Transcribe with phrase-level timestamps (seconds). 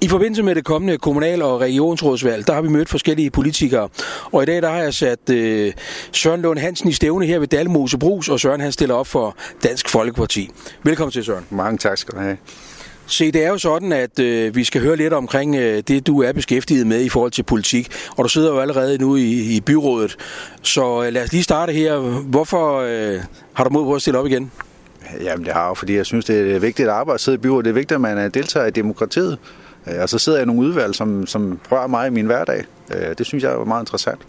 [0.00, 3.88] I forbindelse med det kommende kommunal- og regionsrådsvalg, der har vi mødt forskellige politikere.
[4.32, 5.72] Og i dag der har jeg sat øh,
[6.12, 9.36] Søren Lund Hansen i stævne her ved Dalmose Brus, og Søren han stiller op for
[9.62, 10.50] Dansk Folkeparti.
[10.82, 11.44] Velkommen til, Søren.
[11.50, 12.36] Mange tak skal du have.
[13.06, 16.22] Se, det er jo sådan, at øh, vi skal høre lidt omkring øh, det, du
[16.22, 17.88] er beskæftiget med i forhold til politik.
[18.16, 20.16] Og du sidder jo allerede nu i, i byrådet.
[20.62, 21.98] Så øh, lad os lige starte her.
[22.22, 23.20] Hvorfor øh,
[23.52, 24.52] har du mod på at stille op igen?
[25.20, 27.38] Jamen det har jo, fordi jeg synes, det er vigtigt at arbejde at sidde i
[27.38, 27.64] byrådet.
[27.64, 29.38] Det er vigtigt, at man deltager i demokratiet.
[29.92, 32.64] Øh, og så sidder jeg i nogle udvalg, som, som rører mig i min hverdag.
[32.94, 34.20] Øh, det synes jeg er meget interessant.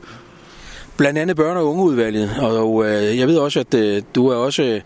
[0.98, 4.82] Blandt andet børne- og ungeudvalget, og øh, jeg ved også, at du er også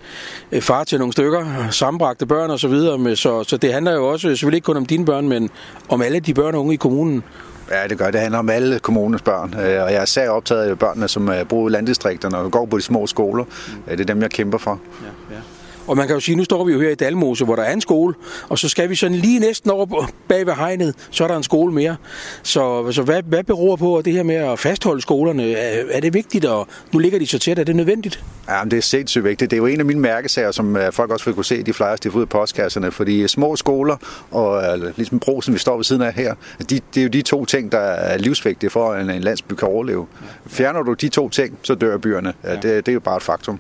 [0.62, 4.08] far til nogle stykker, sammenbragte børn og så videre, med, så, så det handler jo
[4.08, 5.50] også selvfølgelig ikke kun om dine børn, men
[5.90, 7.24] om alle de børn og unge i kommunen.
[7.72, 8.22] Ja, det gør det.
[8.22, 11.72] handler om alle kommunens børn, og jeg er især optaget af børnene, som bor i
[11.72, 13.46] landdistrikterne og går på de små skoler.
[13.90, 14.80] Det er dem, jeg kæmper for.
[15.02, 15.42] Ja, ja.
[15.88, 17.74] Og man kan jo sige, nu står vi jo her i Dalmose, hvor der er
[17.74, 18.14] en skole,
[18.50, 21.44] og så skal vi sådan lige næsten over bag ved hegnet, så er der en
[21.44, 21.96] skole mere.
[22.44, 25.52] Så, så hvad, hvad beror på det her med at fastholde skolerne?
[25.52, 28.24] Er, er det vigtigt, og nu ligger de så tæt, er det nødvendigt?
[28.50, 29.52] Ja, men det er sindssygt vigtigt.
[29.52, 31.74] Det er jo en af mine mærkesager, som øh, folk også vil kunne se, de
[31.74, 33.98] flyers, de får ud af postkasserne, fordi små skoler
[34.32, 37.46] og ligesom brosen, vi står ved siden af her, de, det er jo de to
[37.46, 40.08] ting, der er livsvigtige for, at en, en landsby kan overleve.
[40.48, 42.34] Fjerner du de to ting, så dør byerne.
[42.44, 42.56] Ja.
[42.56, 43.60] Det, det er jo bare et faktum.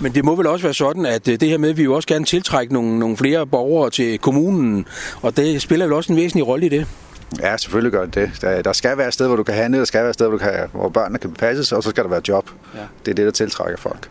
[0.00, 1.94] Men det må vel også være sådan, at øh, det her med, at vi jo
[1.94, 4.86] også gerne tiltrække nogle, nogle flere borgere til kommunen,
[5.22, 6.86] og det spiller vel også en væsentlig rolle i det?
[7.40, 8.30] Ja, selvfølgelig gør det det.
[8.40, 10.26] Der, der skal være et sted, hvor du kan handle, der skal være et sted,
[10.26, 12.50] hvor, du kan, hvor børnene kan passes, og så skal der være job.
[12.74, 12.80] Ja.
[13.04, 14.08] Det er det, der tiltrækker folk.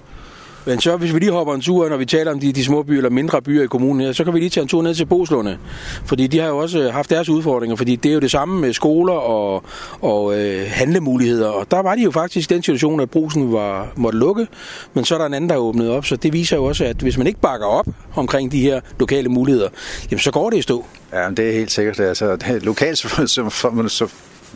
[0.67, 2.83] Men så hvis vi lige hopper en tur, når vi taler om de, de små
[2.83, 4.95] byer eller mindre byer i kommunen her, så kan vi lige tage en tur ned
[4.95, 5.57] til Boslunde.
[6.05, 8.61] Fordi de har jo også øh, haft deres udfordringer, fordi det er jo det samme
[8.61, 9.63] med skoler og,
[10.01, 11.47] og øh, handlemuligheder.
[11.47, 14.47] Og der var de jo faktisk den situation, at brusen var, måtte lukke,
[14.93, 16.05] men så er der en anden, der åbnede op.
[16.05, 19.29] Så det viser jo også, at hvis man ikke bakker op omkring de her lokale
[19.29, 19.69] muligheder,
[20.11, 20.85] jamen så går det i stå.
[21.13, 21.99] Ja, det er helt sikkert.
[21.99, 24.07] Altså, lokalt så,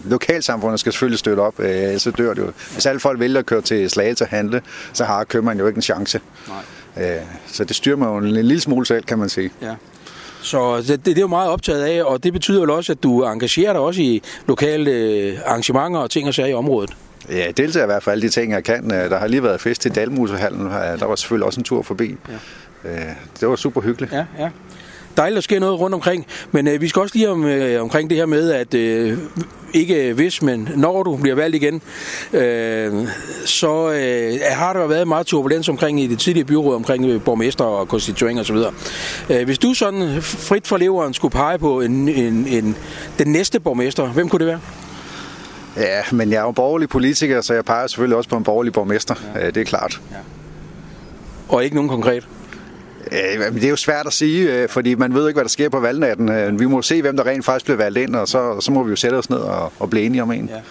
[0.05, 2.51] lokalsamfundet skal selvfølgelig støtte op, øh, så dør det jo.
[2.73, 4.61] Hvis alle folk vælger at køre til Slagelse og handle,
[4.93, 6.19] så har købmanden jo ikke en chance.
[6.47, 7.15] Nej.
[7.15, 9.51] Øh, så det styrer mig jo en lille smule selv, kan man sige.
[9.61, 9.75] Ja.
[10.41, 13.03] Så det, det, det er jo meget optaget af, og det betyder vel også, at
[13.03, 16.91] du engagerer dig også i lokale øh, arrangementer og ting og sager i området.
[17.29, 18.91] Ja, jeg deltager i hvert fald alle de ting, jeg kan.
[18.93, 20.65] Øh, der har lige været fest til Dalmusehallen.
[20.65, 22.15] Der var selvfølgelig også en tur forbi.
[22.83, 22.99] Ja.
[23.39, 24.13] Det var super hyggeligt.
[24.13, 24.49] Ja, ja
[25.17, 26.25] dejligt, at sker noget rundt omkring.
[26.51, 29.17] Men øh, vi skal også lige om, øh, omkring det her med, at øh,
[29.73, 31.81] ikke hvis, men når du bliver valgt igen,
[32.33, 33.07] øh,
[33.45, 37.65] så øh, har der været meget turbulens omkring i det tidlige byråd omkring øh, borgmester
[37.65, 38.57] og konstituering osv.
[39.29, 42.77] Øh, hvis du sådan frit for leveren skulle pege på en, en, en,
[43.19, 44.59] den næste borgmester, hvem kunne det være?
[45.77, 48.73] Ja, men jeg er jo borgerlig politiker, så jeg peger selvfølgelig også på en borgerlig
[48.73, 49.15] borgmester.
[49.35, 49.45] Ja.
[49.45, 50.01] Det er klart.
[50.11, 50.17] Ja.
[51.49, 52.27] Og ikke nogen konkret?
[53.11, 55.69] Øh, det er jo svært at sige, øh, fordi man ved ikke, hvad der sker
[55.69, 56.29] på valgnatten.
[56.29, 58.83] Øh, vi må se, hvem der rent faktisk bliver valgt ind, og så, så må
[58.83, 60.49] vi jo sætte os ned og, og blive enige om en.
[60.49, 60.61] Ja, ja.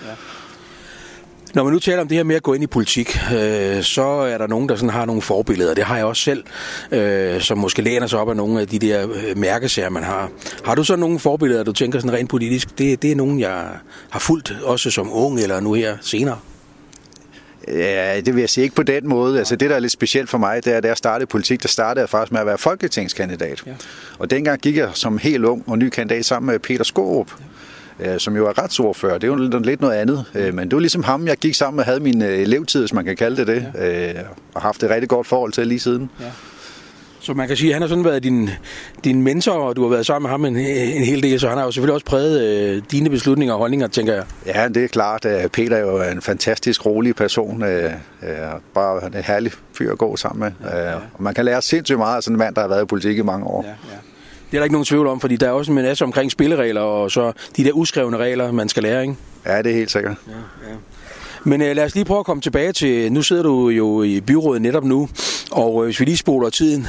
[1.54, 4.02] Når man nu taler om det her med at gå ind i politik, øh, så
[4.02, 5.74] er der nogen, der sådan har nogle forbilleder.
[5.74, 6.44] Det har jeg også selv,
[6.92, 10.30] øh, som måske læner sig op af nogle af de der mærkesager, man har.
[10.64, 12.78] Har du så nogle forbilleder, du tænker sådan rent politisk?
[12.78, 13.64] Det, det er nogen, jeg
[14.10, 16.38] har fulgt, også som ung eller nu her senere?
[17.68, 19.38] Ja, det vil jeg sige ikke på den måde.
[19.38, 21.62] Altså det, der er lidt specielt for mig, det er, at da jeg startede politik,
[21.62, 23.62] der startede jeg faktisk med at være folketingskandidat.
[23.66, 23.72] Ja.
[24.18, 27.32] Og dengang gik jeg som helt ung og ny kandidat sammen med Peter Skorup.
[28.00, 28.18] Ja.
[28.18, 29.18] som jo er retsordfører.
[29.18, 30.24] Det er jo lidt noget andet.
[30.34, 30.52] Ja.
[30.52, 33.04] Men det var ligesom ham, jeg gik sammen med, havde min øh, elevtid, hvis man
[33.04, 34.22] kan kalde det det, ja.
[34.54, 36.10] og haft et rigtig godt forhold til lige siden.
[36.20, 36.24] Ja.
[37.22, 38.50] Så man kan sige, at han har sådan været din,
[39.04, 41.58] din mentor, og du har været sammen med ham en, en hel del, så han
[41.58, 44.24] har jo selvfølgelig også præget øh, dine beslutninger og holdninger, tænker jeg.
[44.46, 45.26] Ja, det er klart.
[45.52, 47.62] Peter er jo en fantastisk rolig person.
[47.62, 47.90] Øh, øh,
[48.74, 50.70] bare en herlig fyr at gå sammen med.
[50.70, 50.94] Ja, ja.
[50.94, 53.18] Og man kan lære sindssygt meget af sådan en mand, der har været i politik
[53.18, 53.64] i mange år.
[53.64, 53.74] Ja, ja.
[54.50, 56.80] Det er der ikke nogen tvivl om, fordi der er også en masse omkring spilleregler,
[56.80, 59.14] og så de der uskrevne regler, man skal lære, ikke?
[59.46, 60.14] Ja, det er helt sikkert.
[60.28, 60.32] Ja,
[60.70, 60.76] ja.
[61.44, 64.20] Men øh, lad os lige prøve at komme tilbage til, nu sidder du jo i
[64.20, 65.08] byrådet netop nu,
[65.50, 66.86] og øh, hvis vi lige spoler tiden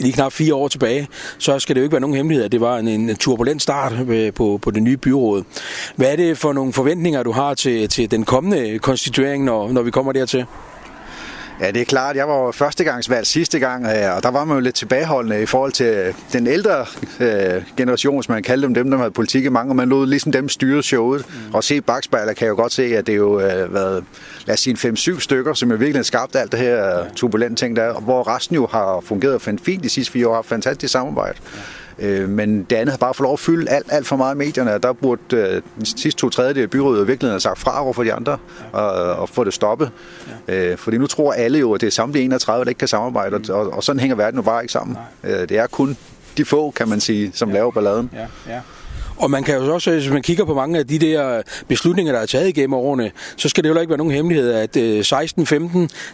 [0.00, 2.60] lige knap fire år tilbage, så skal det jo ikke være nogen hemmelighed, at det
[2.60, 5.42] var en, en turbulent start øh, på, på det nye byråd.
[5.96, 9.82] Hvad er det for nogle forventninger, du har til, til den kommende konstituering, når, når
[9.82, 10.46] vi kommer dertil?
[11.60, 12.16] Ja, det er klart.
[12.16, 15.72] Jeg var førstegangsvalg sidste gang, øh, og der var man jo lidt tilbageholdende i forhold
[15.72, 16.86] til øh, den ældre
[17.20, 20.06] øh, generation, hvis man kalder dem, dem der havde politik i mange, og man lod
[20.06, 21.24] ligesom dem styre showet.
[21.28, 21.54] Mm.
[21.54, 24.04] Og se bagspejler kan jeg jo godt se, at det jo har øh, været,
[24.46, 27.76] lad os sige, 5-7 stykker, som jo virkelig har skabt alt det her turbulent ting
[27.76, 31.38] der, hvor resten jo har fungeret fint de sidste fire år, har fantastisk samarbejde.
[31.56, 31.60] Ja.
[32.00, 34.38] Øh, men det andet har bare fået lov at fylde alt, alt for meget i
[34.38, 34.78] medierne.
[34.78, 38.02] Der burde øh, de sidste to tredjedel af byrådet virkelig have sagt fra over for
[38.02, 38.38] de andre
[38.72, 39.90] og, og få det stoppet.
[40.48, 40.70] Ja.
[40.70, 43.38] Øh, fordi nu tror alle jo, at det er samtlige 31, der ikke kan samarbejde,
[43.38, 43.44] mm.
[43.48, 44.96] og, og sådan hænger verden jo bare ikke sammen.
[45.24, 45.96] Øh, det er kun
[46.36, 47.54] de få, kan man sige, som ja.
[47.54, 48.10] laver balladen.
[48.14, 48.60] Ja, ja.
[49.20, 52.20] Og man kan jo også, hvis man kigger på mange af de der beslutninger, der
[52.20, 54.80] er taget igennem årene, så skal det jo ikke være nogen hemmelighed, at 16-15,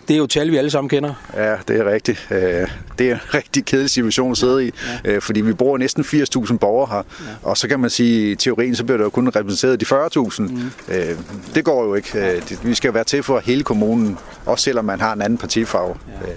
[0.08, 1.14] det er jo tal, vi alle sammen kender.
[1.36, 2.26] Ja, det er rigtigt.
[2.98, 4.70] Det er en rigtig kedelig situation at sidde i,
[5.04, 5.18] ja.
[5.18, 7.02] fordi vi bor næsten 80.000 borgere her, ja.
[7.42, 10.42] og så kan man sige, i teorien, så bliver der jo kun repræsenteret de 40.000.
[10.42, 10.70] Mm.
[11.54, 12.42] Det går jo ikke.
[12.62, 15.94] Vi skal være til for hele kommunen, også selvom man har en anden partifarve.
[16.26, 16.32] Ja.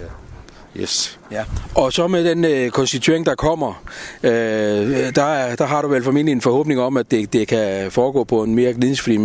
[0.78, 1.20] Yes.
[1.32, 1.44] Ja.
[1.76, 3.84] Og så med den øh, konstituering, der kommer,
[4.24, 4.32] øh,
[5.16, 8.44] der, der har du vel formentlig en forhåbning om, at det, det kan foregå på
[8.44, 9.18] en mere gnidningsfri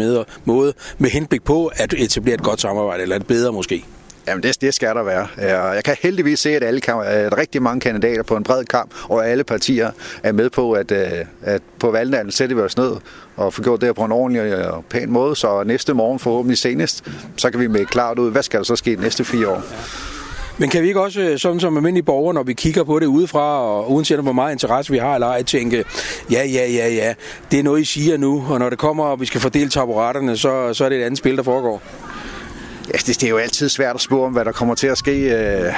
[0.44, 3.84] måde, med henblik på at etablere et godt samarbejde, eller et bedre måske.
[4.28, 5.26] Jamen, det, det skal der være.
[5.72, 9.28] Jeg kan heldigvis se, at alle at rigtig mange kandidater på en bred kamp, og
[9.28, 9.90] alle partier
[10.22, 11.12] er med på, at, øh,
[11.42, 12.92] at på valgnatten sætter vi os ned
[13.36, 17.04] og får gjort det på en ordentlig og pæn måde, så næste morgen forhåbentlig senest,
[17.36, 19.62] så kan vi med klart ud, hvad skal der så ske de næste fire år.
[20.58, 23.06] Men kan vi ikke også, øh, sådan som almindelige borgere, når vi kigger på det
[23.06, 25.84] udefra, og uanset hvor meget interesse vi har eller ej, tænke,
[26.30, 27.14] ja, ja, ja, ja,
[27.50, 30.36] det er noget, I siger nu, og når det kommer, og vi skal fordele taburetterne,
[30.36, 31.82] så, så er det et andet spil, der foregår.
[32.92, 34.98] Ja, det, det er jo altid svært at spå om, hvad der kommer til at
[34.98, 35.12] ske.
[35.12, 35.72] Øh,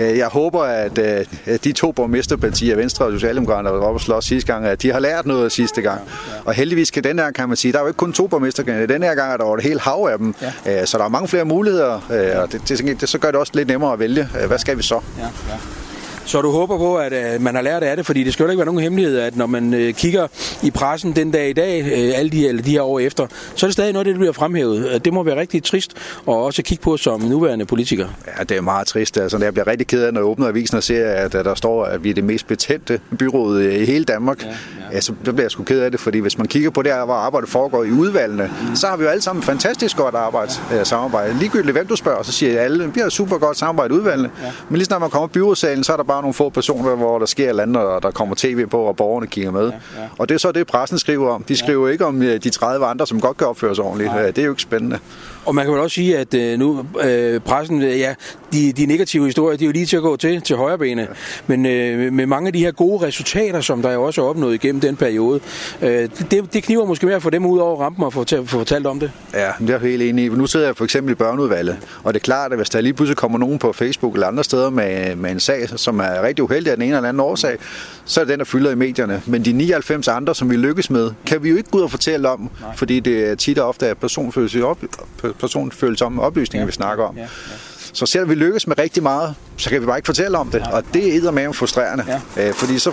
[0.00, 4.24] Øh, jeg håber, at de to borgmesterpartier, Venstre og Socialdemokraterne, der var oppe og slås
[4.24, 6.00] sidste gang, at de har lært noget sidste gang.
[6.44, 8.94] Og heldigvis kan den her, kan man sige, der er jo ikke kun to borgmesterkandidater.
[8.94, 10.34] Den her gang er der jo et helt hav af dem.
[10.86, 12.00] Så der er mange flere muligheder,
[12.42, 14.28] og det, det, det, så gør det også lidt nemmere at vælge.
[14.46, 15.00] Hvad skal vi så?
[15.18, 15.85] Ja, ja.
[16.26, 18.50] Så du håber på, at øh, man har lært af det, fordi det skal jo
[18.50, 20.26] ikke være nogen hemmelighed, at når man øh, kigger
[20.62, 23.66] i pressen den dag i dag, øh, alle de, eller de her år efter, så
[23.66, 25.04] er det stadig noget, det bliver fremhævet.
[25.04, 25.92] Det må være rigtig trist,
[26.26, 28.08] og også kigge på som nuværende politiker.
[28.38, 29.18] Ja, det er meget trist.
[29.18, 31.54] Altså, jeg bliver rigtig ked af, når jeg åbner avisen og ser, at, at der
[31.54, 34.42] står, at vi er det mest betændte byråd i hele Danmark.
[34.42, 34.54] Ja, ja.
[34.92, 37.14] Ja, så bliver jeg sgu ked af det, fordi hvis man kigger på det hvor
[37.14, 38.76] arbejdet foregår i udvalgene, mm.
[38.76, 40.84] så har vi jo alle sammen fantastisk godt arbejde, ja.
[40.84, 41.38] samarbejde.
[41.38, 44.30] Ligegyldigt hvem du spørger, så siger alle, vi har super godt samarbejde i udvalgene.
[44.42, 44.52] Ja.
[44.68, 47.18] Men lige når man kommer i byrådssalen, så er der bare nogle få personer, hvor
[47.18, 49.68] der sker et eller andet, og der kommer tv på, og borgerne kigger med.
[49.68, 50.08] Ja, ja.
[50.18, 51.42] Og det er så det, pressen skriver om.
[51.42, 51.92] De skriver ja.
[51.92, 54.10] ikke om øh, de 30 andre, som godt kan opføre sig ordentligt.
[54.10, 54.26] Nej.
[54.26, 54.98] Det er jo ikke spændende.
[55.46, 58.14] Og man kan vel også sige, at øh, nu øh, pressen, øh, ja,
[58.52, 61.02] de, de negative historier, de er jo lige til at gå til, til højre bene.
[61.02, 61.06] Ja.
[61.46, 64.54] Men øh, med mange af de her gode resultater, som der jo også er opnået
[64.54, 65.40] igennem den periode,
[65.82, 68.44] øh, det, det kniver måske mere at få dem ud over rampen og få, få
[68.44, 69.10] fortalt om det.
[69.34, 70.28] Ja, det er jeg helt enig i.
[70.28, 72.94] Nu sidder jeg for eksempel i børneudvalget, og det er klart, at hvis der lige
[72.94, 76.44] pludselig kommer nogen på Facebook eller andre steder med, med en sag, som er rigtig
[76.44, 77.58] uheldig af den ene eller anden årsag,
[78.04, 79.22] så er det den, der fylder i medierne.
[79.26, 81.90] Men de 99 andre, som vi lykkes med, kan vi jo ikke gå ud og
[81.90, 82.76] fortælle om, Nej.
[82.76, 83.94] fordi det tit og ofte er
[85.40, 86.66] personfølsomme oplysninger, ja.
[86.66, 87.16] vi snakker om.
[87.16, 87.22] Ja.
[87.22, 87.28] Ja.
[87.92, 90.58] Så selvom vi lykkes med rigtig meget, så kan vi bare ikke fortælle om det.
[90.58, 90.76] Ja.
[90.76, 92.20] Og det er med frustrerende.
[92.36, 92.48] Ja.
[92.48, 92.92] Øh, fordi så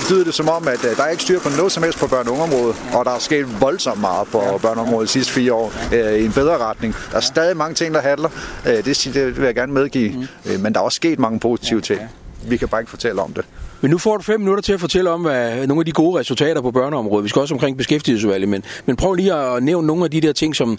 [0.00, 2.06] betyder det som om, at øh, der er ikke styr på noget som helst på
[2.06, 2.76] børne- og ungeområdet.
[2.90, 2.98] Ja.
[2.98, 4.48] Og der er sket voldsomt meget på ja.
[4.48, 6.94] børne- og ungeområdet de sidste fire år øh, i en bedre retning.
[7.10, 8.28] Der er stadig mange ting, der handler.
[8.66, 10.12] Øh, det, det vil jeg gerne medgive.
[10.12, 10.52] Mm.
[10.52, 11.94] Øh, men der er også sket mange positive ja.
[11.94, 12.00] ting.
[12.48, 13.44] Vi kan bare ikke fortælle om det.
[13.84, 16.18] Men nu får du fem minutter til at fortælle om hvad, nogle af de gode
[16.18, 17.24] resultater på børneområdet.
[17.24, 20.32] Vi skal også omkring beskæftigelsesudvalget, men, men prøv lige at nævne nogle af de der
[20.32, 20.78] ting, som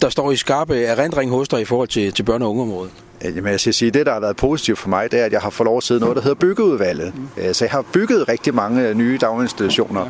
[0.00, 2.92] der står i skarpe erindring hos dig i forhold til, til børne- og ungeområdet.
[3.24, 5.40] Jamen, jeg skal sige, det, der har været positivt for mig, det er, at jeg
[5.40, 7.12] har fået lov at sidde noget, der hedder byggeudvalget.
[7.36, 7.54] Mm.
[7.54, 10.02] Så jeg har bygget rigtig mange nye daginstitutioner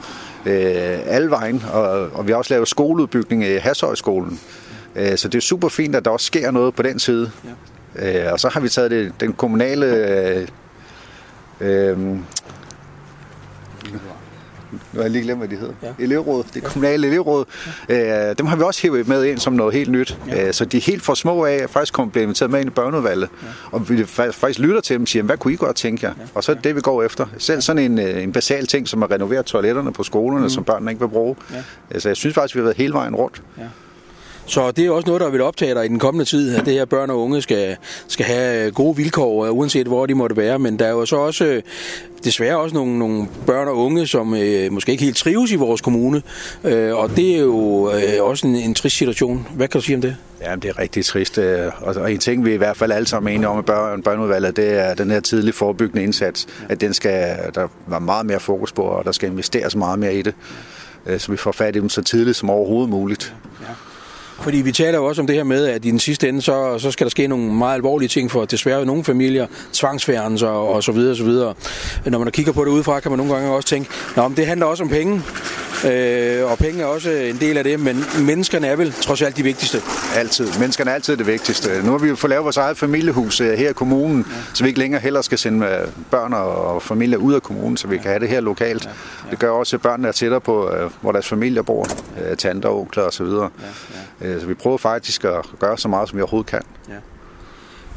[0.47, 4.41] øh, alle vejen, og, og vi har også lavet skoleudbygning i Hashøjskolen.
[4.97, 7.31] Øh, så det er super fint, at der også sker noget på den side.
[7.99, 8.27] Ja.
[8.27, 10.47] Øh, og så har vi taget det, den kommunale
[11.61, 11.99] øh, øh,
[14.93, 15.75] nu har jeg lige glemt, hvad de hedder.
[15.83, 15.89] Ja.
[15.99, 17.45] Elevråd, det kommunale elevråd.
[17.89, 18.31] Ja.
[18.31, 20.19] Øh, dem har vi også hævet med ind som noget helt nyt.
[20.29, 20.47] Ja.
[20.47, 22.69] Øh, så de er helt for små af, at faktisk kommer blive inviteret med ind
[22.69, 23.29] i børneudvalget.
[23.43, 23.49] Ja.
[23.71, 26.13] Og vi faktisk lytter til dem og siger, hvad kunne I godt tænke jer?
[26.19, 26.25] Ja.
[26.35, 27.27] Og så er det det, vi går efter.
[27.39, 30.51] Selv sådan en, øh, en basal ting, som at renovere toiletterne på skolerne, mm.
[30.51, 31.37] som børnene ikke vil bruge.
[31.53, 31.63] Ja.
[31.91, 33.43] Altså, jeg synes faktisk, vi har været hele vejen rundt.
[33.59, 33.63] Ja.
[34.47, 36.75] Så det er også noget, der vil optage dig i den kommende tid, at det
[36.75, 37.77] her børn og unge skal,
[38.09, 40.59] skal have gode vilkår, uanset hvor de måtte være.
[40.59, 41.63] Men der er jo så også
[42.25, 45.81] desværre også nogle, nogle børn og unge, som øh, måske ikke helt trives i vores
[45.81, 46.23] kommune.
[46.65, 49.47] Øh, og det er jo øh, også en, en trist situation.
[49.55, 50.17] Hvad kan du sige om det?
[50.41, 51.39] Ja, det er rigtig trist.
[51.39, 54.03] Øh, og en ting, vi i hvert fald alle sammen er enige om i børn,
[54.03, 56.47] børneudvalget, det er den her tidlige forebyggende indsats.
[56.69, 60.15] At den skal, der var meget mere fokus på, og der skal investeres meget mere
[60.15, 60.35] i det.
[61.07, 63.35] Øh, så vi får fat i dem så tidligt som overhovedet muligt.
[64.41, 66.79] Fordi vi taler jo også om det her med, at i den sidste ende, så,
[66.79, 70.83] så skal der ske nogle meget alvorlige ting for desværre nogle familier, tvangsfjernelser og, og
[70.83, 71.55] så videre og så videre.
[72.07, 74.47] Når man kigger på det udefra, kan man nogle gange også tænke, at men det
[74.47, 75.23] handler også om penge.
[75.85, 79.37] Øh, og penge er også en del af det, men menneskerne er vel trods alt
[79.37, 79.83] de vigtigste.
[80.15, 80.49] Altid.
[80.59, 81.83] Menneskerne er altid det vigtigste.
[81.85, 84.37] Nu har vi jo fået lavet vores eget familiehus øh, her i kommunen, ja.
[84.55, 87.89] så vi ikke længere heller skal sende øh, børn og familier ud af kommunen, så
[87.89, 88.03] vi ja.
[88.03, 88.85] kan have det her lokalt.
[88.85, 88.91] Ja.
[88.91, 89.31] Ja.
[89.31, 91.87] Det gør også, at børnene er tættere på, øh, hvor deres familier bor,
[92.39, 93.27] tanter, onkler osv.
[93.27, 93.49] Ja.
[94.21, 94.41] Ja.
[94.41, 96.63] Så vi prøver faktisk at gøre så meget, som vi overhovedet kan.
[96.89, 96.95] Ja.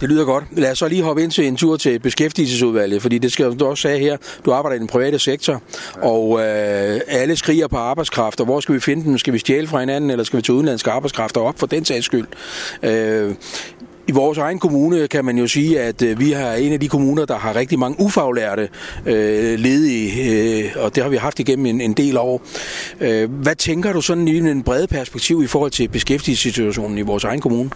[0.01, 0.43] Det lyder godt.
[0.51, 3.65] Lad os så lige hoppe ind til en tur til beskæftigelsesudvalget, fordi det skal du
[3.65, 6.07] også sige her, du arbejder i den private sektor, ja.
[6.07, 9.17] og øh, alle skriger på arbejdskraft, og hvor skal vi finde dem?
[9.17, 12.05] Skal vi stjæle fra hinanden, eller skal vi tage udenlandske arbejdskræfter op for den sags
[12.05, 12.27] skyld?
[12.83, 13.35] Øh,
[14.07, 16.87] i vores egen kommune kan man jo sige, at øh, vi har en af de
[16.87, 18.69] kommuner, der har rigtig mange ufaglærte
[19.05, 22.41] øh, ledige, øh, og det har vi haft igennem en, en del år.
[23.01, 27.23] Øh, hvad tænker du sådan i en brede perspektiv i forhold til beskæftigelsessituationen i vores
[27.23, 27.69] egen kommune?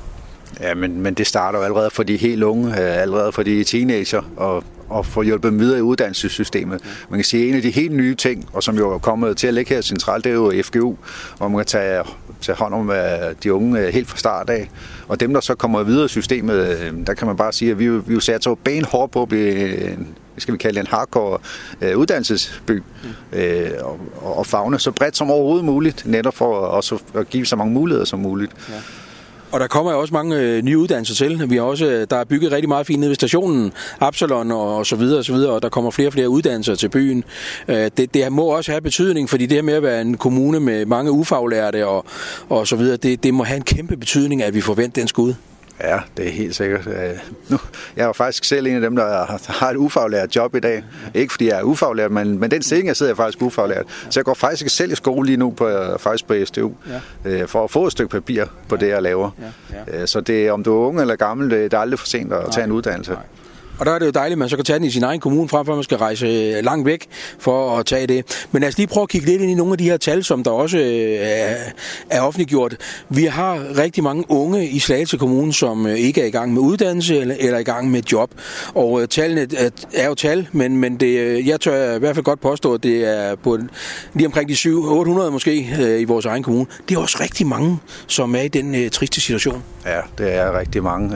[0.62, 3.64] Ja, men, men det starter jo allerede for de helt unge, øh, allerede for de
[3.64, 6.82] teenager, og, og få hjulpet dem videre i uddannelsessystemet.
[7.10, 9.38] Man kan sige, at en af de helt nye ting, og som jo er kommet
[9.38, 10.96] til at ligge her centralt, det er jo FGU,
[11.38, 12.04] hvor man kan tage,
[12.42, 12.98] tage hånd om øh,
[13.44, 14.70] de unge øh, helt fra start af.
[15.08, 17.90] Og dem, der så kommer videre i systemet, der kan man bare sige, at vi,
[17.90, 20.08] vi jo satser jo benhårdt på at blive en,
[20.38, 21.40] skal vi kalde det en hardcore
[21.82, 23.40] øh, uddannelsesby, mm.
[23.40, 24.00] øh, og,
[24.38, 28.06] og fagne så bredt som overhovedet muligt, netop for også at give så mange muligheder
[28.06, 28.52] som muligt.
[28.70, 28.76] Ja.
[29.54, 31.50] Og der kommer jo også mange øh, nye uddannelser til.
[31.50, 34.78] Vi har også, øh, der er bygget rigtig meget fint nede ved stationen, Absalon og,
[34.78, 37.24] og så videre og så videre, og der kommer flere og flere uddannelser til byen.
[37.68, 40.60] Øh, det, det må også have betydning, fordi det her med at være en kommune
[40.60, 42.06] med mange ufaglærte og,
[42.50, 45.34] og så videre, det, det må have en kæmpe betydning, at vi forventer den skud.
[45.82, 46.88] Ja, det er helt sikkert.
[46.88, 46.94] Øh,
[47.50, 47.58] nu,
[47.96, 50.84] jeg er faktisk selv en af dem, der har et ufaglært job i dag.
[51.14, 53.86] Ikke fordi jeg er ufaglært, men, men den stilling, jeg sidder, er faktisk ufaglært.
[54.10, 56.72] Så jeg går faktisk selv i skole lige nu på, faktisk på STU,
[57.26, 57.32] ja.
[57.32, 58.86] Øh, for at få et stykke papir på ja.
[58.86, 59.30] det, jeg laver.
[59.72, 59.92] Ja.
[59.94, 60.02] Ja.
[60.02, 62.40] Øh, så det, om du er ung eller gammel, det er aldrig for sent at
[62.42, 62.52] Nej.
[62.52, 63.12] tage en uddannelse.
[63.12, 63.22] Nej.
[63.84, 65.20] Og der er det jo dejligt, at man så kan tage den i sin egen
[65.20, 67.08] kommune, frem for at man skal rejse øh, langt væk
[67.40, 68.46] for at tage det.
[68.52, 70.24] Men lad os lige prøve at kigge lidt ind i nogle af de her tal,
[70.24, 71.56] som der også øh, er,
[72.10, 72.76] er offentliggjort.
[73.10, 76.62] Vi har rigtig mange unge i Slagelse Kommune, som øh, ikke er i gang med
[76.62, 78.32] uddannelse eller, eller i gang med job.
[78.74, 79.48] Og tallene
[79.94, 83.18] er jo tal, men, men det, jeg tør i hvert fald godt påstå, at det
[83.18, 83.58] er på
[84.14, 85.56] lige omkring de 700-800 måske
[86.00, 86.66] i vores egen kommune.
[86.90, 89.64] Det er også rigtig mange, som er i den triste situation.
[89.86, 91.16] Ja, det er rigtig mange.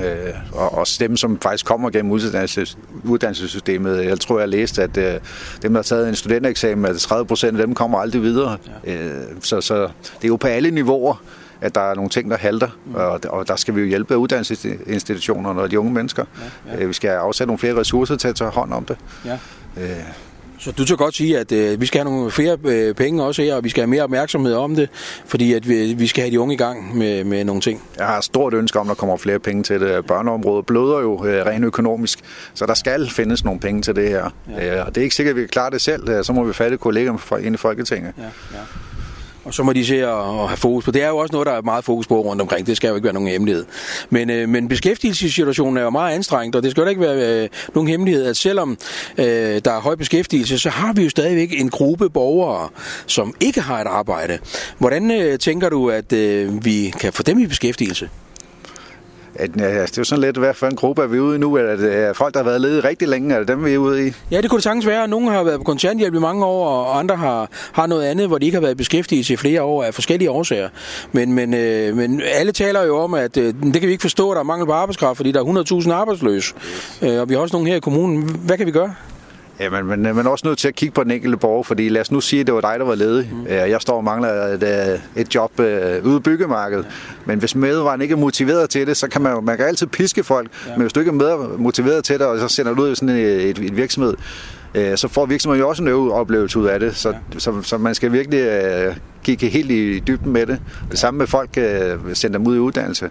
[0.51, 4.05] og også dem, som faktisk kommer gennem uddannelse uddannelses, uddannelsessystemet.
[4.05, 5.13] Jeg tror, jeg læste, at øh,
[5.61, 8.57] dem, der har taget en studentereksamen, at 30 procent af dem kommer aldrig videre.
[8.85, 8.93] Ja.
[8.93, 11.15] Øh, så, så det er jo på alle niveauer,
[11.61, 12.95] at der er nogle ting, der halter, mm.
[12.95, 16.25] og, og der skal vi jo hjælpe uddannelsesinstitutionerne og de unge mennesker.
[16.67, 16.81] Ja, ja.
[16.81, 18.97] Øh, vi skal afsætte nogle flere ressourcer til at tage hånd om det.
[19.25, 19.39] Ja.
[19.77, 19.89] Øh,
[20.59, 23.41] så du kan godt sige, at øh, vi skal have nogle flere øh, penge også
[23.41, 24.89] her, og vi skal have mere opmærksomhed om det,
[25.25, 27.83] fordi at vi, vi skal have de unge i gang med, med nogle ting.
[27.97, 30.05] Jeg har stort ønske om, at der kommer flere penge til det.
[30.05, 32.19] Børneområdet bløder jo øh, rent økonomisk,
[32.53, 34.29] så der skal findes nogle penge til det her.
[34.49, 34.79] Ja.
[34.79, 36.23] Øh, og det er ikke sikkert, at vi kan klare det selv.
[36.23, 38.13] Så må vi fatte kolleger fra ind i Folketinget.
[38.17, 38.59] Ja, ja.
[39.47, 40.91] Og så må de se at have fokus på.
[40.91, 42.67] Det er jo også noget, der er meget fokus på rundt omkring.
[42.67, 43.65] Det skal jo ikke være nogen hemmelighed.
[44.09, 47.49] Men, øh, men beskæftigelsessituationen er jo meget anstrengt, og det skal jo ikke være øh,
[47.75, 48.77] nogen hemmelighed, at selvom
[49.17, 49.25] øh,
[49.65, 52.69] der er høj beskæftigelse, så har vi jo stadigvæk en gruppe borgere,
[53.05, 54.39] som ikke har et arbejde.
[54.77, 58.09] Hvordan øh, tænker du, at øh, vi kan få dem i beskæftigelse?
[59.39, 61.39] At, ja, det er jo sådan lidt, hvad for en gruppe er vi ude i
[61.39, 61.55] nu?
[61.55, 63.35] Er det øh, folk, der har været ledige rigtig længe?
[63.35, 64.13] Er det dem, vi er ude i?
[64.31, 65.07] Ja, det kunne det sagtens være.
[65.07, 68.37] Nogle har været på kontanthjælp i mange år, og andre har, har noget andet, hvor
[68.37, 70.69] de ikke har været beskæftiget i flere år af forskellige årsager.
[71.11, 74.31] Men, men, øh, men alle taler jo om, at øh, det kan vi ikke forstå,
[74.31, 76.53] at der er mangel på arbejdskraft, fordi der er 100.000 arbejdsløse.
[77.01, 78.23] Øh, og vi har også nogle her i kommunen.
[78.23, 78.93] Hvad kan vi gøre?
[79.59, 81.89] Ja, men man, man er også nødt til at kigge på den enkelte borger, fordi
[81.89, 83.29] lad os nu sige, at det var dig, der var ledig.
[83.33, 83.47] Mm.
[83.47, 86.83] Jeg står og mangler et, øh, et job øh, ude i byggemarkedet.
[86.83, 86.89] Ja.
[87.25, 90.23] Men hvis medvaren ikke er motiveret til det, så kan man, man kan altid piske
[90.23, 90.49] folk.
[90.67, 90.71] Ja.
[90.71, 93.09] Men hvis du ikke er motiveret til det, og så sender du ud i sådan
[93.09, 94.13] et, et, et virksomhed,
[94.75, 96.95] øh, så får virksomheden jo også en oplevelse ud af det.
[96.95, 97.15] Så, ja.
[97.37, 100.59] så, så man skal virkelig øh, kigge helt i dybden med det.
[100.91, 103.09] Det samme med folk, øh, sender dem ud i uddannelse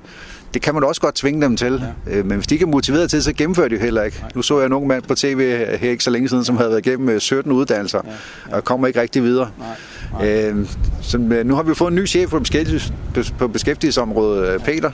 [0.57, 1.83] det kan man også godt tvinge dem til.
[2.07, 2.19] Ja.
[2.19, 4.19] Øh, men hvis de ikke er motiveret til, så gennemfører de heller ikke.
[4.21, 4.31] Nej.
[4.35, 6.71] Nu så jeg en ung mand på tv her ikke så længe siden, som havde
[6.71, 8.11] været igennem 17 øh, uddannelser, ja.
[8.51, 8.57] Ja.
[8.57, 9.51] og kommer ikke rigtig videre.
[9.59, 9.69] Nej.
[10.13, 10.51] Nej.
[10.51, 10.67] Øh,
[11.03, 14.91] så, nu har vi fået en ny chef på, beskæftigelses, på beskæftigelsesområdet, Peter,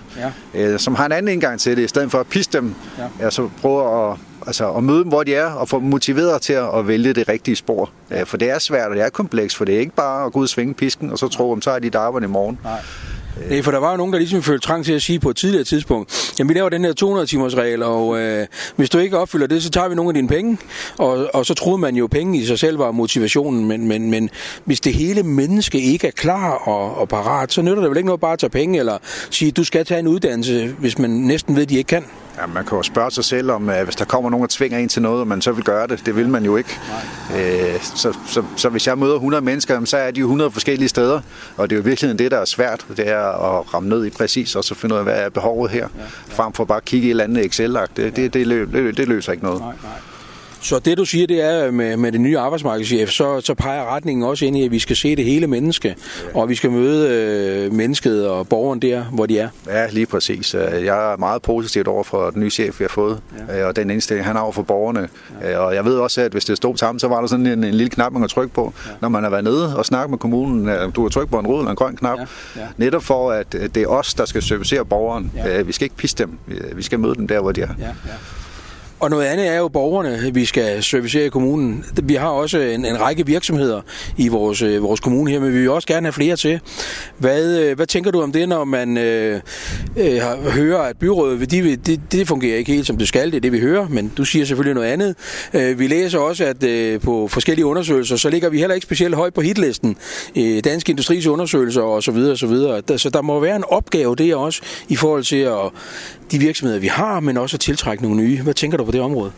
[0.54, 0.78] ja.
[0.78, 1.84] som har en anden indgang til det.
[1.84, 2.74] I stedet for at pisse dem,
[3.20, 3.30] ja.
[3.30, 6.52] så prøver at altså at møde dem, hvor de er, og få dem motiveret til
[6.52, 7.90] at vælge det rigtige spor.
[8.24, 10.38] For det er svært, og det er komplekst, for det er ikke bare at gå
[10.38, 12.58] ud og svinge pisken, og så tro, at så er de arbejde i morgen.
[12.64, 12.80] Nej.
[13.40, 13.50] Øh.
[13.50, 15.36] Nej, for der var jo nogen, der ligesom følte trang til at sige på et
[15.36, 18.46] tidligere tidspunkt, jamen vi laver den her 200-timers regel, og øh,
[18.76, 20.58] hvis du ikke opfylder det, så tager vi nogle af dine penge.
[20.98, 24.10] Og, og så troede man jo, at penge i sig selv var motivationen, men, men,
[24.10, 24.30] men
[24.64, 28.06] hvis det hele menneske ikke er klar og, og parat, så nytter det vel ikke
[28.06, 28.98] noget bare at tage penge, eller
[29.30, 32.04] sige, du skal tage en uddannelse, hvis man næsten ved, at de ikke kan.
[32.38, 34.78] Ja, man kan jo spørge sig selv om, at hvis der kommer nogen, der tvinger
[34.78, 36.06] en til noget, og man så vil gøre det.
[36.06, 36.80] Det vil man jo ikke.
[37.36, 40.88] Øh, så, så, så hvis jeg møder 100 mennesker, så er de jo 100 forskellige
[40.88, 41.20] steder.
[41.56, 42.86] Og det er jo virkelig det, der er svært.
[42.96, 45.70] Det er at ramme ned i præcis, og så finde ud af, hvad er behovet
[45.70, 45.88] her.
[46.28, 47.96] Frem for bare at kigge i et eller andet Excel-agt.
[47.96, 49.60] Det, det, det, det, det løser ikke noget.
[49.60, 49.90] Nej, nej.
[50.62, 54.24] Så det du siger, det er med, med det nye arbejdsmarkedschef, så, så peger retningen
[54.24, 56.40] også ind i, at vi skal se det hele menneske, ja.
[56.40, 59.48] og vi skal møde øh, mennesket og borgeren der, hvor de er.
[59.66, 60.54] Ja, lige præcis.
[60.54, 63.64] Jeg er meget positivt over for den nye chef, vi har fået, ja.
[63.64, 65.08] og den indstilling, han har over for borgerne.
[65.42, 65.58] Ja.
[65.58, 67.74] Og jeg ved også, at hvis det stod sammen, så var der sådan en, en
[67.74, 68.90] lille knap, man kan trykke på, ja.
[69.00, 70.90] når man har været nede og snakket med kommunen.
[70.90, 72.24] Du kan trykke på en rød eller en grøn knap, ja.
[72.56, 72.66] Ja.
[72.76, 75.32] netop for, at det er os, der skal servicere borgeren.
[75.36, 75.62] Ja.
[75.62, 76.38] Vi skal ikke pisse dem.
[76.74, 77.68] Vi skal møde dem der, hvor de er.
[77.78, 77.84] Ja.
[77.84, 77.92] Ja.
[79.02, 81.84] Og noget andet er jo borgerne, vi skal servicere i kommunen.
[82.02, 83.80] Vi har også en, en række virksomheder
[84.16, 86.60] i vores, øh, vores kommune her, men vi vil også gerne have flere til.
[87.18, 89.40] Hvad, øh, hvad tænker du om det, når man øh,
[89.96, 90.20] øh,
[90.52, 93.52] hører, at byrådet, de, det, det fungerer ikke helt som det skal, det er det
[93.52, 95.14] vi hører, men du siger selvfølgelig noget andet.
[95.54, 99.14] Øh, vi læser også, at øh, på forskellige undersøgelser, så ligger vi heller ikke specielt
[99.14, 99.96] højt på hitlisten.
[100.36, 102.16] Øh, Dansk Industris undersøgelser osv.
[102.16, 102.56] osv.
[102.98, 105.70] Så der må være en opgave der også, i forhold til at,
[106.32, 108.42] de virksomheder, vi har, men også at tiltrække nogle nye.
[108.42, 109.32] Hvad tænker du på det område?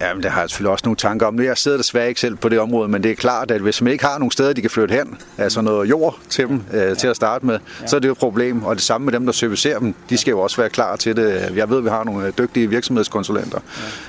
[0.00, 1.40] Jamen, det har jeg selvfølgelig også nogle tanker om.
[1.40, 3.92] Jeg sidder desværre ikke selv på det område, men det er klart, at hvis man
[3.92, 6.94] ikke har nogle steder, de kan flytte hen, altså noget jord til dem øh, ja.
[6.94, 7.86] til at starte med, ja.
[7.86, 8.62] så er det jo et problem.
[8.62, 11.16] Og det samme med dem, der servicerer dem, de skal jo også være klar til
[11.16, 11.52] det.
[11.56, 13.58] Jeg ved, at vi har nogle dygtige virksomhedskonsulenter,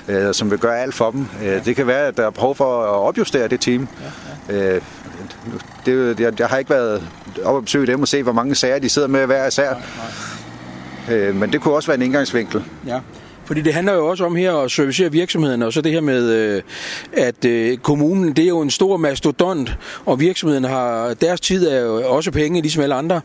[0.08, 0.28] ja.
[0.28, 1.26] øh, som vil gøre alt for dem.
[1.42, 1.58] Ja.
[1.58, 3.88] Det kan være, at der er behov for at opjustere det team.
[4.48, 4.80] Øh,
[5.86, 7.02] det, jeg, jeg har ikke været
[7.44, 9.70] op og besøge dem og se, hvor mange sager de sidder med hver især.
[9.70, 10.45] Nej, nej.
[11.10, 12.62] Øh, men det kunne også være en indgangsvinkel.
[12.86, 13.00] Ja.
[13.46, 16.30] Fordi det handler jo også om her at servicere virksomhederne, og så det her med,
[16.30, 16.62] øh,
[17.12, 21.80] at øh, kommunen, det er jo en stor mastodont, og virksomheden har, deres tid er
[21.80, 23.20] jo også penge, ligesom alle andre.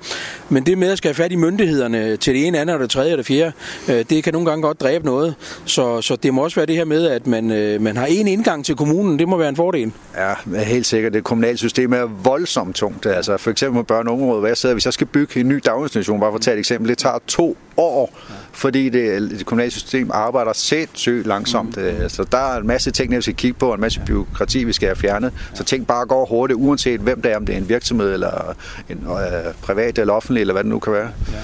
[0.50, 2.90] Men det med at skal have fat i myndighederne til det ene, andet, og det
[2.90, 3.52] tredje og det fjerde,
[3.90, 5.36] øh, det kan nogle gange godt dræbe noget.
[5.66, 7.48] Så, så det må også være det her med, at man,
[7.82, 9.92] man har en indgang til kommunen, det må være en fordel.
[10.18, 11.14] Ja, helt sikkert.
[11.14, 13.06] Det kommunale system er voldsomt tungt.
[13.06, 15.48] Altså for eksempel med børn- og ungerådet, hvor jeg sidder, hvis jeg skal bygge en
[15.48, 18.20] ny daginstitution, bare for at tage et eksempel, det tager to år,
[18.52, 21.78] fordi det, det kommunale system arbejder sindssygt langsomt.
[21.78, 22.10] Mm.
[22.10, 24.74] Så der er en masse ting, vi skal kigge på, og en masse byråkrati, vi
[24.74, 25.34] skal have fjernet.
[25.54, 28.56] Så ting bare går hurtigt, uanset hvem det er, om det er en virksomhed, eller
[28.90, 31.10] en øh, privat eller offentlig, eller hvad det nu kan være.
[31.32, 31.38] Ja.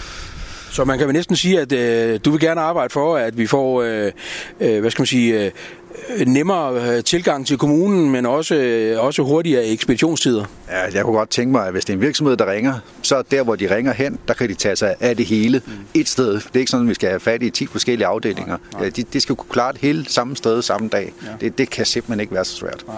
[0.70, 3.48] Så man kan vel næsten sige, at øh, du vil gerne arbejde for, at vi
[3.48, 4.12] får, øh,
[4.60, 5.52] øh, hvad skal man sige, øh,
[6.28, 10.46] nemmere øh, tilgang til kommunen, men også, øh, også hurtigere ekspeditionstider.
[10.70, 13.24] Ja, jeg kunne godt tænke mig, at hvis det er en virksomhed, der ringer, så
[13.32, 15.74] der, hvor de ringer hen, der kan de tage sig af det hele mm.
[15.94, 16.34] et sted.
[16.34, 18.58] Det er ikke sådan, at vi skal have fat i 10 forskellige afdelinger.
[18.74, 18.90] Nej, nej.
[18.90, 21.14] De, de skal kunne klare det hele samme sted samme dag.
[21.24, 21.28] Ja.
[21.42, 22.84] Det, det kan simpelthen ikke være så svært.
[22.88, 22.96] Nej.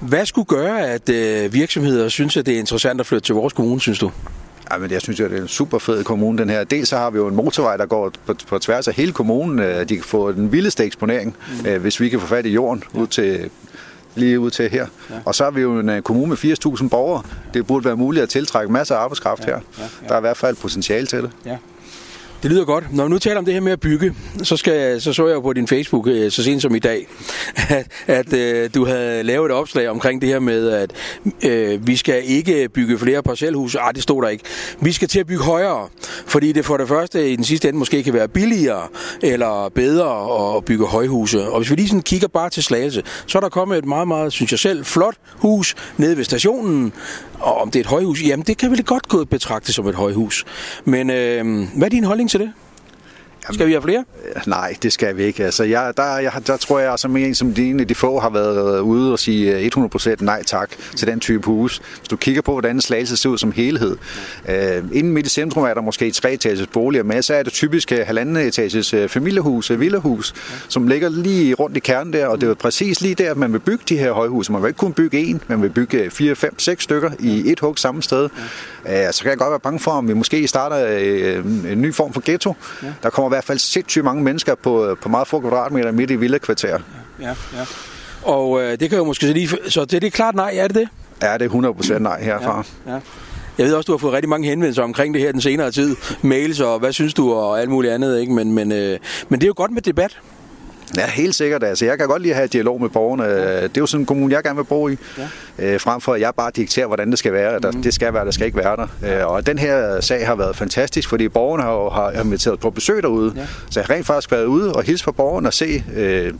[0.00, 3.52] Hvad skulle gøre, at øh, virksomheder synes, at det er interessant at flytte til vores
[3.52, 4.10] kommune, synes du?
[4.72, 6.64] Ja, men jeg synes, at det er en super fed kommune, den her.
[6.64, 9.58] Dels så har vi jo en motorvej, der går på, på tværs af hele kommunen.
[9.58, 11.66] Øh, de kan få den vildeste eksponering, mm.
[11.66, 13.00] Øh, hvis vi kan få fat i jorden ja.
[13.00, 13.50] ud til
[14.14, 14.86] lige ud til her.
[15.10, 15.14] Ja.
[15.24, 17.22] Og så er vi jo en øh, kommune med 80.000 borgere.
[17.54, 19.46] Det burde være muligt at tiltrække masser af arbejdskraft ja.
[19.46, 19.60] her.
[19.78, 19.82] Ja.
[19.82, 20.08] Ja.
[20.08, 21.30] Der er i hvert fald potentiale til det.
[21.46, 21.56] Ja.
[22.42, 22.94] Det lyder godt.
[22.94, 25.34] Når vi nu taler om det her med at bygge, så, skal, så så jeg
[25.34, 27.06] jo på din Facebook øh, så sent som i dag,
[27.68, 30.92] at, at øh, du havde lavet et opslag omkring det her med, at
[31.44, 33.80] øh, vi skal ikke bygge flere parcelhuse.
[33.80, 34.44] Ah, det stod der ikke.
[34.80, 35.88] Vi skal til at bygge højere,
[36.26, 38.88] fordi det for det første i den sidste ende måske kan være billigere
[39.22, 41.48] eller bedre at bygge højhuse.
[41.48, 44.08] Og hvis vi lige sådan kigger bare til Slagelse, så er der kommet et meget,
[44.08, 46.92] meget, synes jeg selv, flot hus nede ved stationen.
[47.40, 49.94] Og om det er et højhus, jamen det kan vel godt gå betragtes som et
[49.94, 50.44] højhus.
[50.84, 52.52] Men øh, hvad er din holdning til det?
[53.52, 54.04] Skal vi have flere?
[54.46, 55.44] Nej, det skal vi ikke.
[55.44, 58.80] Altså, jeg, der, jeg, der tror jeg, som en som de, de få har været
[58.80, 61.82] ude og sige 100% øh, nej tak til den type hus.
[61.98, 63.96] Hvis du kigger på, hvordan Slagelse ser ud som helhed.
[64.48, 67.52] Øh, inden midt i centrum er der måske tre etages boliger, men så er det
[67.52, 70.34] typisk øh, halvanden etages øh, familiehus, villahus,
[70.68, 73.52] som ligger lige rundt i kernen der, og det er præcis lige der, at man
[73.52, 74.52] vil bygge de her højhuse.
[74.52, 77.60] Man vil ikke kun bygge en, man vil bygge fire, fem, seks stykker i et
[77.60, 78.28] hug samme sted.
[78.84, 79.12] Ja.
[79.12, 80.98] så kan jeg godt være bange for, om vi måske starter
[81.72, 82.54] en ny form for ghetto.
[82.82, 82.88] Ja.
[83.02, 86.78] Der kommer hvert fald sindssygt mange mennesker på, på meget få kvadratmeter midt i villakvarter.
[87.20, 87.64] Ja, ja.
[88.22, 89.48] Og øh, det kan jo måske så lige...
[89.68, 90.88] Så det, det er klart nej, er det det?
[91.22, 92.64] Ja, det er 100% nej herfra.
[92.86, 93.00] Ja, ja.
[93.58, 95.96] Jeg ved også, du har fået rigtig mange henvendelser omkring det her den senere tid.
[96.22, 98.20] Mails og hvad synes du og alt muligt andet.
[98.20, 98.32] Ikke?
[98.32, 98.98] Men, men, øh,
[99.28, 100.18] men det er jo godt med debat.
[100.96, 101.64] Ja, helt sikkert.
[101.64, 103.24] Altså, jeg kan godt lide at have dialog med borgerne.
[103.24, 103.62] Ja.
[103.62, 104.96] Det er jo sådan en kommune, jeg gerne vil bo i.
[105.18, 105.74] Ja.
[105.74, 107.60] Øh, frem for, at jeg bare dikterer, hvordan det skal være.
[107.60, 107.82] Der, mm.
[107.82, 108.86] Det skal være, der skal ikke være der.
[109.02, 109.20] Ja.
[109.20, 112.70] Øh, og den her sag har været fantastisk, fordi borgerne har jo har inviteret på
[112.70, 113.32] besøg derude.
[113.36, 113.46] Ja.
[113.70, 116.32] Så jeg har rent faktisk været ude og hilse på borgerne og se øh,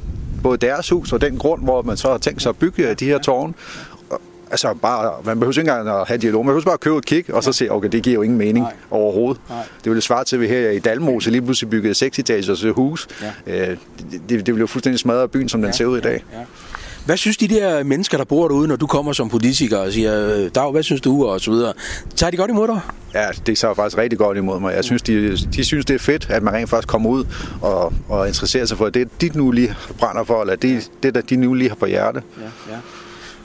[0.42, 3.04] både deres hus og den grund, hvor man så har tænkt sig at bygge de
[3.04, 3.54] her tårne
[4.50, 7.04] altså bare, man behøver ikke engang at have dialog, man behøver bare at købe et
[7.06, 8.74] kig, og så se, okay, det giver jo ingen mening Nej.
[8.90, 9.40] overhovedet.
[9.48, 9.58] Nej.
[9.84, 13.08] Det ville svare til, at vi her i Dalmose lige pludselig byggede 6 etagers hus.
[13.46, 13.70] Ja.
[13.70, 13.76] Øh,
[14.10, 15.76] det, det, ville jo fuldstændig smadre byen, som den ja.
[15.76, 16.24] ser ud i dag.
[16.32, 16.38] Ja.
[16.38, 16.44] Ja.
[17.08, 20.48] Hvad synes de der mennesker, der bor derude, når du kommer som politiker og siger,
[20.48, 21.72] Dag, hvad synes du, og så videre?
[22.16, 22.80] Tager de godt imod dig?
[23.14, 24.74] Ja, det så faktisk rigtig godt imod mig.
[24.74, 27.24] Jeg synes, de, de synes, det er fedt, at man rent faktisk kommer ud
[27.60, 31.20] og, og interesserer sig for det, de nu lige brænder for, eller det, det der
[31.20, 32.22] de nu lige har på hjerte.
[32.38, 32.78] Ja, ja.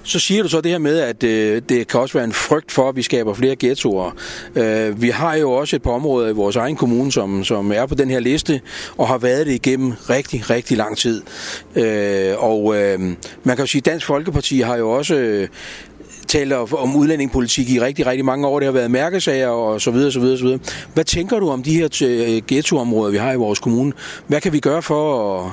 [0.04, 2.72] Så siger du så det her med, at øh, det kan også være en frygt
[2.72, 4.12] for, at vi skaber flere ghettoer.
[4.56, 7.86] Øh, vi har jo også et par områder i vores egen kommune, som, som er
[7.86, 8.62] på den her liste,
[8.98, 11.22] og har været det igennem rigtig, rigtig lang tid.
[11.76, 13.00] Øh, og øh,
[13.44, 15.48] man kan jo sige, at Dansk Folkeparti har jo også øh,
[16.34, 18.60] talt om udlændingepolitik i rigtig, rigtig mange år.
[18.60, 20.60] Det har været mærkesager og så videre, så videre, så videre.
[20.93, 23.93] Hvad tænker du om de her øh, ghettoområder, vi har i vores kommune?
[24.28, 25.52] Hvad kan vi gøre for at...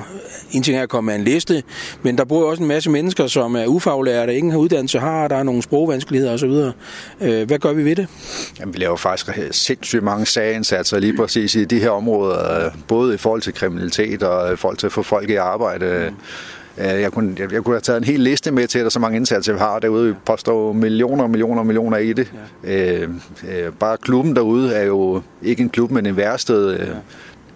[0.51, 1.63] En ting er at komme med en liste,
[2.01, 5.27] men der bor jo også en masse mennesker, som er ufaglærte, ingen har uddannelse, har
[5.27, 6.71] der er nogle sprogvanskeligheder osv.
[7.21, 8.07] Øh, hvad gør vi ved det?
[8.59, 13.17] Jamen, vi laver faktisk sindssygt mange sagindsatser lige præcis i de her områder, både i
[13.17, 16.07] forhold til kriminalitet og i forhold til at få folk i arbejde.
[16.09, 16.15] Mm
[16.83, 18.99] jeg kunne, jeg, jeg kunne have taget en hel liste med til, at der så
[18.99, 20.07] mange indsatser vi har derude.
[20.07, 22.33] Vi påstår millioner og millioner og millioner i det.
[22.63, 23.01] Ja.
[23.01, 23.09] Øh,
[23.49, 26.79] øh, bare klubben derude er jo ikke en klub, men en værsted.
[26.79, 26.85] Ja.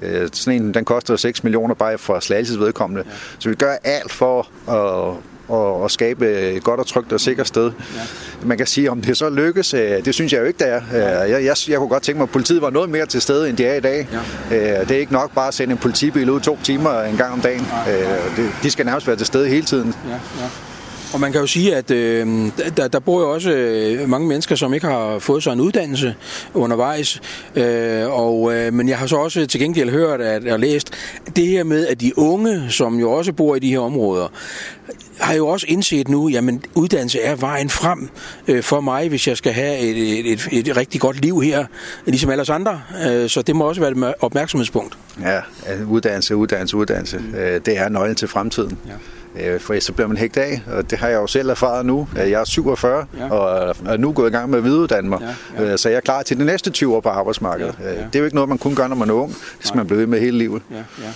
[0.02, 3.04] Øh, sådan en, den koster 6 millioner bare for Slagelses vedkommende.
[3.08, 3.12] Ja.
[3.40, 5.16] Så vi gør alt for at
[5.48, 7.72] og, og skabe et godt og trygt og sikkert sted.
[7.96, 8.02] Ja.
[8.48, 10.82] Man kan sige, om det så lykkes, øh, det synes jeg jo ikke, det er.
[10.94, 13.50] Øh, jeg, jeg, jeg kunne godt tænke mig, at politiet var noget mere til stede,
[13.50, 14.08] end de er i dag.
[14.52, 14.82] Ja.
[14.82, 17.34] Øh, det er ikke nok bare at sende en politibil ud to timer en gang
[17.34, 17.68] om dagen.
[17.88, 18.18] Ja.
[18.64, 19.96] De skal nærmest være til stede hele tiden.
[20.08, 20.14] Ja.
[20.14, 20.50] Ja.
[21.16, 22.28] Og man kan jo sige, at øh,
[22.78, 26.16] der, der bor jo også øh, mange mennesker, som ikke har fået sig en uddannelse
[26.54, 27.22] undervejs.
[27.56, 30.92] Øh, og, øh, men jeg har så også til gengæld hørt at, og læst
[31.36, 34.28] det her med, at de unge, som jo også bor i de her områder,
[35.20, 38.10] har jo også indset nu, jamen uddannelse er vejen frem
[38.48, 41.66] øh, for mig, hvis jeg skal have et, et, et, et rigtig godt liv her,
[42.06, 42.82] ligesom alle andre.
[43.08, 44.98] Øh, så det må også være et opmærksomhedspunkt.
[45.22, 45.40] Ja,
[45.90, 47.18] uddannelse, uddannelse, uddannelse.
[47.18, 47.36] Mm.
[47.36, 48.78] Øh, det er nøglen til fremtiden.
[48.88, 48.94] Ja.
[49.40, 52.08] Øh, for så bliver man hægt af, og det har jeg jo selv erfaret nu.
[52.16, 53.30] Jeg er 47, ja.
[53.34, 55.20] og er nu gået i gang med at videreuddanne mig,
[55.58, 55.72] ja, ja.
[55.72, 57.76] Øh, så jeg er klar til de næste 20 år på arbejdsmarkedet.
[57.80, 57.96] Ja, ja.
[57.96, 59.30] Det er jo ikke noget, man kun gør, når man er ung.
[59.30, 59.78] Det skal Nej.
[59.78, 60.62] man blive ved med hele livet.
[60.72, 61.12] Ja, ja.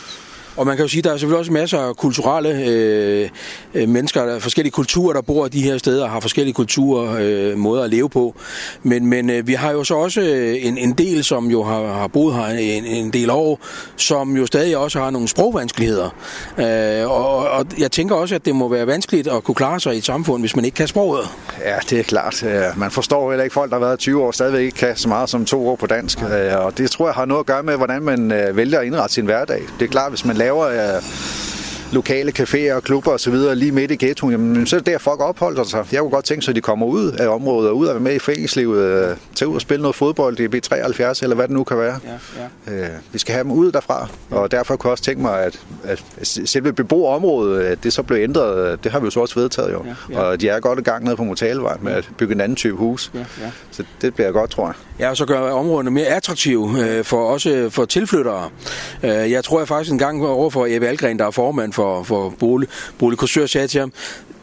[0.60, 3.30] Og man kan jo sige, at der er selvfølgelig også masser af kulturelle øh,
[3.74, 7.18] øh, mennesker, der er forskellige kulturer, der bor de her steder og har forskellige kulturer,
[7.20, 8.36] øh, måder at leve på.
[8.84, 11.94] Men, men øh, vi har jo så også øh, en, en del, som jo har,
[11.94, 13.60] har boet her en, en del år,
[13.96, 16.10] som jo stadig også har nogle sprogvanskeligheder.
[16.58, 19.96] Øh, og, og jeg tænker også, at det må være vanskeligt at kunne klare sig
[19.96, 21.28] i et samfund, hvis man ikke kan sproget.
[21.66, 22.44] Ja, det er klart.
[22.44, 25.08] Øh, man forstår heller ikke folk, der har været 20 år, stadigvæk ikke kan så
[25.08, 26.22] meget som to år på dansk.
[26.58, 29.26] Og det tror jeg har noget at gøre med, hvordan man vælger at indrette sin
[29.26, 29.62] hverdag.
[29.80, 31.39] Det er klart, hvis man laver Israel é
[31.92, 33.34] lokale caféer og klubber osv.
[33.34, 35.86] lige midt i ghettoen, jamen, så er det der folk opholder sig.
[35.92, 38.04] Jeg kunne godt tænke sig, at de kommer ud af området og ud af være
[38.04, 41.54] med i foreningslivet, øh, tage ud og spille noget fodbold i B73 eller hvad det
[41.54, 42.00] nu kan være.
[42.06, 42.84] Ja, ja.
[42.84, 45.60] Øh, vi skal have dem ud derfra, og derfor kunne jeg også tænke mig, at,
[45.84, 49.72] at selve beboerområdet, at det så blev ændret, det har vi jo så også vedtaget
[49.72, 49.86] jo.
[49.86, 50.22] Ja, ja.
[50.22, 52.76] Og de er godt i gang nede på Motalvej med at bygge en anden type
[52.76, 53.12] hus.
[53.14, 53.52] Ja, ja.
[53.72, 54.76] Så det bliver godt, tror jeg.
[55.00, 58.50] Ja, og så gør områderne mere attraktive øh, for også for tilflyttere.
[59.04, 61.79] Øh, jeg tror jeg faktisk en gang over for Ebbe Algren, der er formand for,
[62.04, 63.92] for bolig, boligkursør, sagde til ham,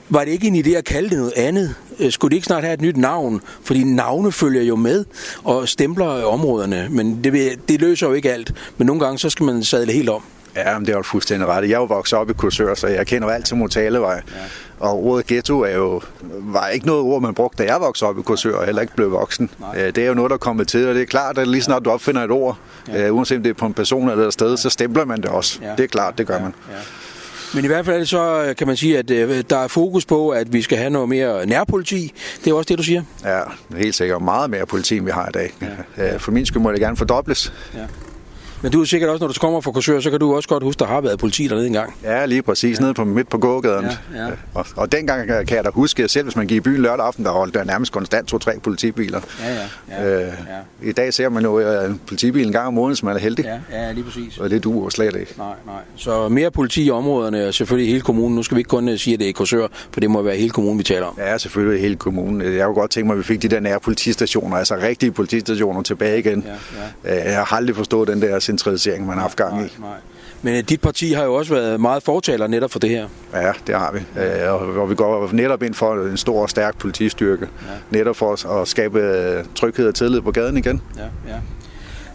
[0.08, 1.74] var det ikke en idé at kalde det noget andet?
[1.98, 3.40] Øh, skulle det ikke snart have et nyt navn?
[3.62, 5.04] Fordi navne følger jo med
[5.44, 8.54] og stempler områderne, men det, det løser jo ikke alt.
[8.78, 10.22] Men nogle gange så skal man sadle helt om.
[10.56, 11.62] Ja, men det var fuldstændig ret.
[11.62, 14.14] Jeg er jo vokset op i Kursør, så jeg kender jo alt til Motalevej.
[14.14, 14.20] Ja.
[14.78, 18.18] Og ordet ghetto er jo, var ikke noget ord, man brugte, da jeg voksede op
[18.18, 19.50] i Kursør, og heller ikke blev voksen.
[19.60, 19.76] Nej.
[19.76, 21.62] Øh, det er jo noget, der er kommet til, og det er klart, at lige
[21.62, 23.10] snart du opfinder et ord, ja.
[23.10, 25.30] uh, uanset om det er på en person eller et sted, så stempler man det
[25.30, 25.58] også.
[25.62, 25.70] Ja.
[25.76, 26.42] Det er klart, det gør ja.
[26.42, 26.54] man.
[26.70, 26.76] Ja.
[27.56, 29.08] Men i hvert fald så øh, kan man sige, at
[29.50, 32.12] der er fokus på, at vi skal have noget mere nærpoliti.
[32.44, 33.02] Det er også det, du siger?
[33.24, 33.40] Ja,
[33.76, 34.22] helt sikkert.
[34.22, 35.52] Meget mere politi, end vi har i dag.
[35.96, 36.16] Ja.
[36.16, 37.52] For min skyld må det gerne fordobles.
[37.74, 37.80] Ja.
[38.66, 40.62] Men du er sikkert også, når du kommer fra Korsør, så kan du også godt
[40.62, 41.94] huske, der har været politi dernede engang.
[42.02, 42.78] Ja, lige præcis.
[42.78, 42.82] Ja.
[42.82, 43.86] Nede på midt på gågaden.
[44.14, 44.30] Ja, ja.
[44.54, 47.06] Og, og dengang kan jeg da huske, at selv hvis man gik i byen lørdag
[47.06, 49.20] aften, der holdt der nærmest konstant to-tre politibiler.
[49.40, 49.54] Ja,
[49.96, 50.32] ja, ja, øh,
[50.82, 50.88] ja.
[50.88, 53.44] I dag ser man jo en politibil en gang om måneden, som er heldig.
[53.44, 54.38] Ja, ja lige præcis.
[54.38, 55.34] Og det duer slet ikke.
[55.38, 55.74] Nej, nej.
[55.96, 58.36] Så mere politi i områderne, og selvfølgelig hele kommunen.
[58.36, 60.36] Nu skal vi ikke kun øh, sige, at det er Korsør, for det må være
[60.36, 61.18] hele kommunen, vi taler om.
[61.18, 62.56] Ja, selvfølgelig hele kommunen.
[62.56, 65.82] Jeg kunne godt tænke mig, at vi fik de der nære politistationer, altså rigtige politistationer
[65.82, 66.44] tilbage igen.
[67.04, 67.26] Ja, ja.
[67.26, 69.58] Øh, jeg har aldrig forstået den der centralisering, man har haft gang i.
[69.58, 69.98] Nej, nej.
[70.42, 73.08] Men øh, dit parti har jo også været meget fortaler netop for det her.
[73.34, 74.20] Ja, det har vi.
[74.20, 77.48] Øh, og vi går netop ind for en stor og stærk politistyrke.
[77.92, 77.98] Ja.
[77.98, 80.82] Netop for at skabe øh, tryghed og tillid på gaden igen.
[80.96, 81.36] Ja, ja.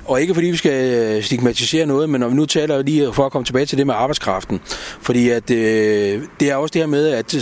[0.06, 3.32] Og ikke fordi vi skal stigmatisere noget, men når vi nu taler lige for at
[3.32, 4.62] komme tilbage til det med arbejdskraften.
[5.02, 7.36] Fordi at, øh, det er også det her med, at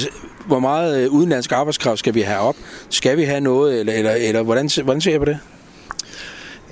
[0.45, 2.55] hvor meget udenlandsk arbejdskraft skal vi have op?
[2.89, 5.39] Skal vi have noget, eller, eller, eller hvordan, hvordan ser jeg på det?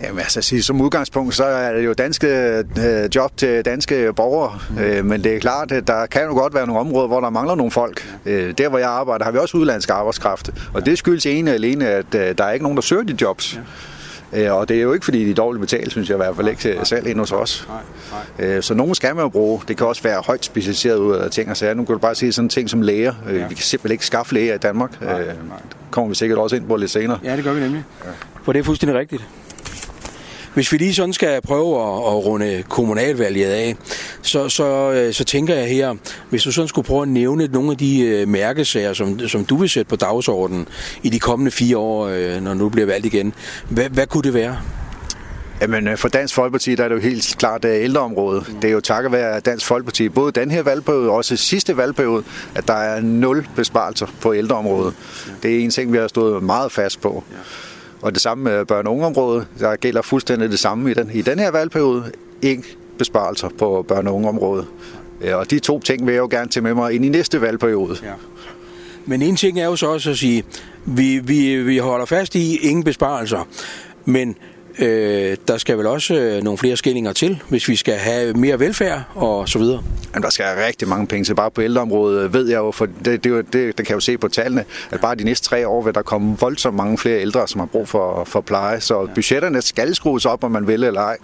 [0.04, 2.28] Jamen altså, sige, som udgangspunkt, så er det jo danske
[2.80, 4.78] øh, job til danske borgere, mm.
[4.78, 7.30] øh, men det er klart, at der kan jo godt være nogle områder, hvor der
[7.30, 8.20] mangler nogle folk.
[8.26, 11.88] Øh, der, hvor jeg arbejder, har vi også udlandsk arbejdskraft, og det skyldes ene alene,
[11.88, 13.60] at øh, der er ikke nogen, der søger de jobs.
[14.34, 16.36] Øh, og det er jo ikke, fordi de er dårligt betalt, synes jeg i hvert
[16.36, 17.68] fald ikke nej, selv ind hos os.
[17.68, 17.78] Nej,
[18.40, 18.56] nej.
[18.56, 19.62] Øh, så nogen skal man jo bruge.
[19.68, 21.74] Det kan også være højt specialiseret ud af ting og sager.
[21.74, 23.14] Nu kan du bare sige sådan ting som læger.
[23.30, 23.48] Øh, ja.
[23.48, 25.02] Vi kan simpelthen ikke skaffe læger i Danmark.
[25.02, 25.34] Nej, nej.
[25.92, 27.20] kommer vi sikkert også ind på lidt senere.
[27.24, 27.84] Ja, det gør vi nemlig.
[28.06, 28.10] Ja.
[28.44, 29.24] For det er fuldstændig rigtigt.
[30.58, 33.76] Hvis vi lige sådan skal prøve at, at runde kommunalvalget af,
[34.22, 35.96] så, så, øh, så tænker jeg her,
[36.30, 39.56] hvis du sådan skulle prøve at nævne nogle af de øh, mærkesager, som, som du
[39.56, 40.68] vil sætte på dagsordenen
[41.04, 43.34] i de kommende fire år, øh, når du bliver valgt igen,
[43.70, 44.58] hvad, hvad kunne det være?
[45.62, 48.56] Jamen, øh, for Dansk Folkeparti der er det jo helt klart øh, ældreområdet.
[48.62, 52.24] Det er jo takket være Dansk Folkeparti, både den her valgperiode og også sidste valgperiode,
[52.56, 54.94] at der er nul besparelser på ældreområdet.
[55.44, 57.24] Det er en ting, vi har stået meget fast på.
[58.02, 59.48] Og det samme med børne- og ungeområdet.
[59.60, 62.12] Der gælder fuldstændig det samme i den, i den her valgperiode.
[62.42, 62.66] Ingen
[62.98, 64.68] besparelser på børne- og ungeområdet.
[65.22, 67.42] Øh, og de to ting vil jeg jo gerne tage med mig ind i næste
[67.42, 67.98] valgperiode.
[68.04, 68.14] Ja.
[69.06, 70.44] Men en ting er jo så også at sige,
[70.86, 73.48] vi, vi, vi holder fast i ingen besparelser.
[74.06, 74.36] Men
[74.80, 78.60] Øh, der skal vel også øh, nogle flere skillinger til, hvis vi skal have mere
[78.60, 79.82] velfærd og så videre.
[80.14, 81.36] Jamen, der skal rigtig mange penge til.
[81.36, 84.18] Bare på ældreområdet ved jeg jo, for det, det, det, det kan jeg jo se
[84.18, 87.48] på tallene, at bare de næste tre år vil der komme voldsomt mange flere ældre,
[87.48, 88.82] som har brug for, for pleje.
[88.82, 89.14] Så ja.
[89.14, 91.18] budgetterne skal skrues op, om man vil eller ej.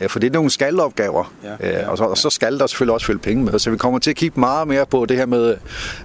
[0.00, 0.06] Ja.
[0.06, 1.32] For det er nogle skalopgaver.
[1.44, 1.68] Ja.
[1.70, 1.88] Ja.
[1.88, 3.58] Og, så, og så skal der selvfølgelig også følge penge med.
[3.58, 5.56] Så vi kommer til at kigge meget mere på det her med,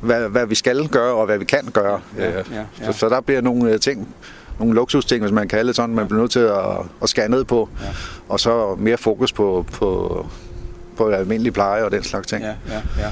[0.02, 2.02] hvad, hvad vi skal gøre og hvad vi kan gøre.
[2.18, 2.30] Ja.
[2.30, 2.38] Ja.
[2.82, 2.92] Ja.
[2.92, 4.08] Så, så der bliver nogle øh, ting
[4.60, 7.30] nogle luksusting, hvis man kan kalde det sådan, man bliver nødt til at, at skære
[7.30, 7.70] ned på.
[7.82, 7.86] Ja.
[8.30, 10.26] Og så mere fokus på, på,
[10.98, 12.44] på almindelig pleje og den slags ting.
[12.44, 13.10] Ja, ja, ja.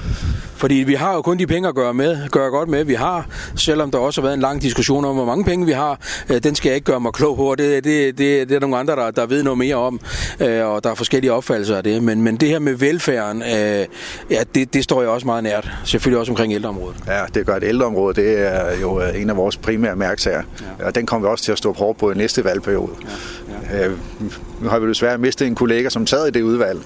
[0.56, 3.26] Fordi vi har jo kun de penge at gøre, med, gøre godt med, vi har,
[3.56, 6.00] selvom der også har været en lang diskussion om, hvor mange penge vi har.
[6.30, 8.60] Øh, den skal jeg ikke gøre mig klog på, og det, det, det, det er
[8.60, 10.00] nogle andre, der, der ved noget mere om,
[10.39, 12.04] øh, og der er forskellige opfattelser af det.
[12.04, 13.86] Men, men det her med velfærden, øh,
[14.32, 15.72] ja, det, det står jeg også meget nært.
[15.86, 16.98] Selvfølgelig også omkring ældreområdet.
[17.08, 17.67] Ja, det gør det.
[17.67, 20.41] Ældreområdet, det er jo en af vores primære mærksager,
[20.80, 20.86] ja.
[20.86, 22.91] og den kommer vi også til at stå hårdt på i næste valgperiode.
[23.04, 23.08] Ja,
[23.72, 23.88] ja.
[24.62, 26.80] Nu har vi desværre mistet en kollega, som sad i det udvalg.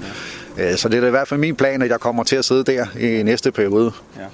[0.58, 0.71] Ja.
[0.71, 2.45] Øh, så det er da i hvert fald min plan, at jeg kommer til at
[2.45, 3.91] sidde der i næste periode.
[4.17, 4.25] Ja.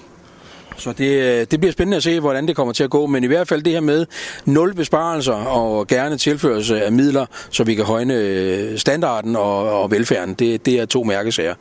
[0.78, 3.06] Så det, øh, det bliver spændende at se, hvordan det kommer til at gå.
[3.08, 4.06] Men i hvert fald det her med
[4.46, 9.92] nul besparelser og gerne tilførelse af midler, så vi kan højne øh, standarden og, og
[9.92, 11.56] velfærden, det, det er to mærkesager.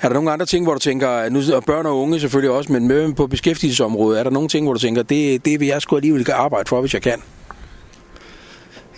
[0.00, 2.72] Er der nogle andre ting, hvor du tænker, nu er børn og unge selvfølgelig også,
[2.72, 5.82] men med på beskæftigelsesområdet, er der nogle ting, hvor du tænker, det, det vil jeg
[5.82, 7.22] sgu alligevel arbejde for, hvis jeg kan?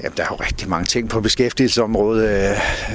[0.03, 2.29] Jamen, der er jo rigtig mange ting på beskæftigelsesområdet.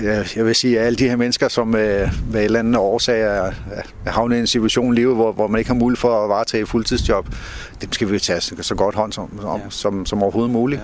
[0.04, 2.76] Øh, jeg vil sige, at alle de her mennesker, som øh, med et eller andet
[2.76, 3.52] årsag er
[4.06, 6.62] havnet i en situation i livet, hvor, hvor man ikke har mulighed for at varetage
[6.64, 7.28] et fuldtidsjob,
[7.82, 9.70] dem skal vi tage så godt hånd som, som, ja.
[9.70, 10.82] som, som overhovedet muligt.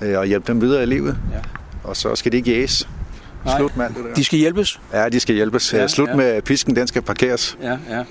[0.00, 0.12] Ja, ja.
[0.12, 1.16] Øh, og hjælpe dem videre i livet.
[1.32, 1.38] Ja.
[1.84, 2.88] Og så skal det ikke jæges.
[3.56, 4.14] Slut med alt det der.
[4.14, 4.80] De skal hjælpes?
[4.92, 5.72] Ja, de skal hjælpes.
[5.72, 6.14] Ja, Slut ja.
[6.14, 7.58] med pisken, den skal parkeres.
[7.62, 8.04] Ja, ja.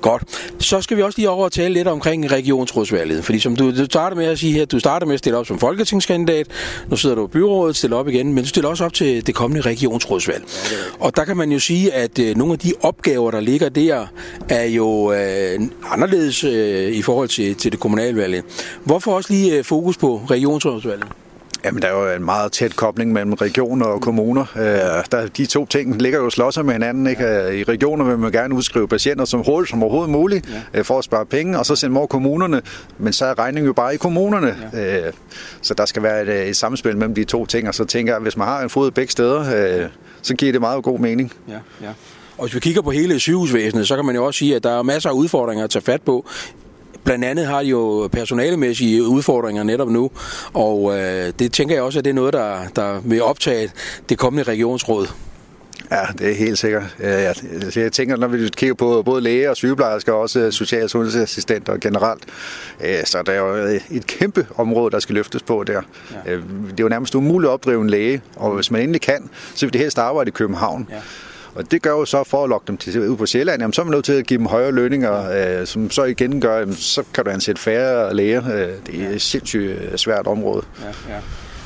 [0.00, 0.22] Godt.
[0.58, 3.24] Så skal vi også lige over og tale lidt omkring regionsrådsvalget.
[3.24, 5.46] Fordi som du, du starter med at sige her, du starter med at stille op
[5.46, 6.46] som folketingskandidat.
[6.88, 9.34] Nu sidder du i byrådet, stiller op igen, men du stiller også op til det
[9.34, 10.44] kommende regionsrådsvalg.
[11.00, 14.06] Og der kan man jo sige, at øh, nogle af de opgaver, der ligger der,
[14.48, 15.60] er jo øh,
[15.92, 18.42] anderledes øh, i forhold til, til det kommunale valg.
[18.84, 21.06] Hvorfor også lige øh, fokus på regionsrådsvalget?
[21.64, 24.44] Jamen, der er jo en meget tæt kobling mellem regioner og kommuner.
[24.56, 24.62] Øh,
[25.12, 27.06] der, de to ting ligger jo slås med hinanden.
[27.06, 27.24] Ikke?
[27.24, 30.78] Øh, I regioner vil man gerne udskrive patienter som hurtigt som overhovedet muligt ja.
[30.78, 32.62] Øh, for at spare penge, og så sende over kommunerne.
[32.98, 34.56] Men så er regningen jo bare i kommunerne.
[34.72, 35.10] Ja.
[35.62, 38.16] Så der skal være et, et samspil mellem de to ting, og så tænker jeg,
[38.16, 39.88] at hvis man har en fod begge steder,
[40.22, 41.32] så giver det meget god mening.
[41.48, 41.88] Ja, ja.
[42.38, 44.78] Og hvis vi kigger på hele sygehusvæsenet, så kan man jo også sige, at der
[44.78, 46.26] er masser af udfordringer at tage fat på
[47.04, 50.10] Blandt andet har de jo personalemæssige udfordringer netop nu,
[50.52, 53.70] og øh, det tænker jeg også, at det er noget, der, der vil optage
[54.08, 55.06] det kommende regionsråd.
[55.90, 56.96] Ja, det er helt sikkert.
[56.98, 57.34] Jeg,
[57.76, 61.76] jeg tænker, når vi kigger på både læger og sygeplejersker, og også social- og sundhedsassistenter
[61.76, 62.22] generelt,
[62.84, 65.82] øh, så der er jo et kæmpe område, der skal løftes på der.
[66.26, 66.32] Ja.
[66.32, 69.30] Øh, det er jo nærmest umuligt at opdrive en læge, og hvis man endelig kan,
[69.54, 70.88] så vil det helst arbejde i København.
[70.90, 70.96] Ja.
[71.54, 73.80] Og det gør jo så, for at lokke dem til, ud på Sjælland, jamen, så
[73.80, 76.74] er man nødt til at give dem højere lønninger, øh, som så igen gør, jamen,
[76.74, 78.42] så kan du ansætte færre læger.
[78.54, 80.62] Øh, det er et sindssygt øh, svært område.
[80.80, 81.20] Ja, ja.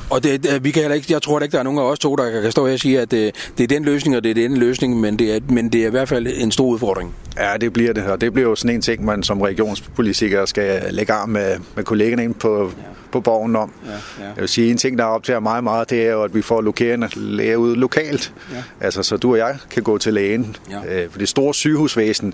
[0.09, 2.15] Og det, vi kan heller ikke, jeg tror ikke, der er nogen af os to,
[2.15, 4.35] der kan stå her og sige, at det, det er den løsning, og det er
[4.35, 7.15] den løsning, men det, er, men det er i hvert fald en stor udfordring.
[7.37, 10.93] Ja, det bliver det, og det bliver jo sådan en ting, man som regionspolitiker skal
[10.93, 12.83] lægge arm med, med kollegerne ind på, ja.
[13.11, 13.71] på borgen om.
[13.85, 13.97] Ja, ja.
[14.27, 16.61] Jeg vil sige, en ting, der optager meget meget, det er jo, at vi får
[16.61, 18.33] lokerende læger ud lokalt.
[18.51, 18.63] Ja.
[18.81, 20.55] Altså, så du og jeg kan gå til lægen.
[20.71, 21.03] Ja.
[21.03, 22.33] Øh, for det store sygehusvæsen,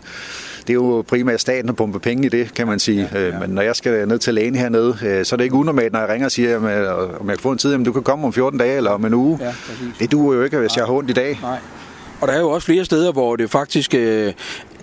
[0.62, 3.10] det er jo primært staten, der pumper penge i det, kan man sige.
[3.14, 3.40] Ja, ja.
[3.40, 6.00] Men når jeg skal ned til lægen hernede, øh, så er det ikke unormalt, når
[6.00, 6.58] jeg ringer og siger,
[7.20, 9.06] om jeg kan få en tid, jamen du kan komme om 14 dage eller om
[9.06, 9.40] en uge.
[9.42, 9.54] Ja,
[10.00, 10.76] det duer jo ikke, hvis Nej.
[10.78, 11.40] jeg har ondt i dag.
[11.42, 11.58] Nej.
[12.22, 14.34] Og der er jo også flere steder, hvor det faktisk øh,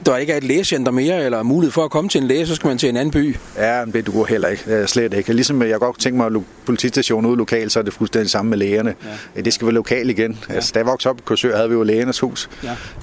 [0.06, 2.54] der ikke er et lægecenter mere, eller mulighed for at komme til en læge, så
[2.54, 3.36] skal man til en anden by.
[3.56, 4.62] Ja, men det du går heller ikke.
[4.66, 5.32] Øh, slet ikke.
[5.32, 6.32] Ligesom jeg godt tænke mig, at
[6.66, 8.94] politistationen ude lokalt, så er det fuldstændig samme med lægerne.
[9.36, 9.40] Ja.
[9.40, 10.38] Det skal være lokalt igen.
[10.48, 10.54] Ja.
[10.54, 12.50] Altså, da jeg voksede op i Korsør, havde vi jo lægernes hus.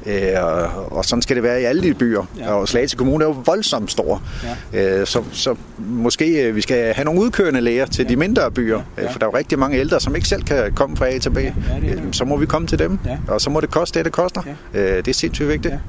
[0.06, 0.38] Ja.
[0.38, 2.24] Øh, og, og, sådan skal det være i alle de byer.
[2.40, 2.54] Ja.
[2.54, 4.22] Og Slagelse Kommune er jo voldsomt stor.
[4.74, 5.00] Ja.
[5.00, 8.10] Øh, så, så måske øh, vi skal have nogle udkørende læger til ja.
[8.10, 8.82] de mindre byer.
[8.98, 9.04] Ja.
[9.04, 9.12] Ja.
[9.12, 11.30] For der er jo rigtig mange ældre, som ikke selv kan komme fra A til
[11.30, 11.38] B.
[11.38, 11.42] Ja.
[11.42, 12.16] Ja, det det.
[12.16, 13.00] Så må vi komme til dem.
[13.06, 13.18] Ja.
[13.28, 14.42] Og så må det koste det, det koster.
[14.74, 14.80] Ja.
[14.80, 15.74] Øh, det er sindssygt vigtigt.
[15.74, 15.80] Ja.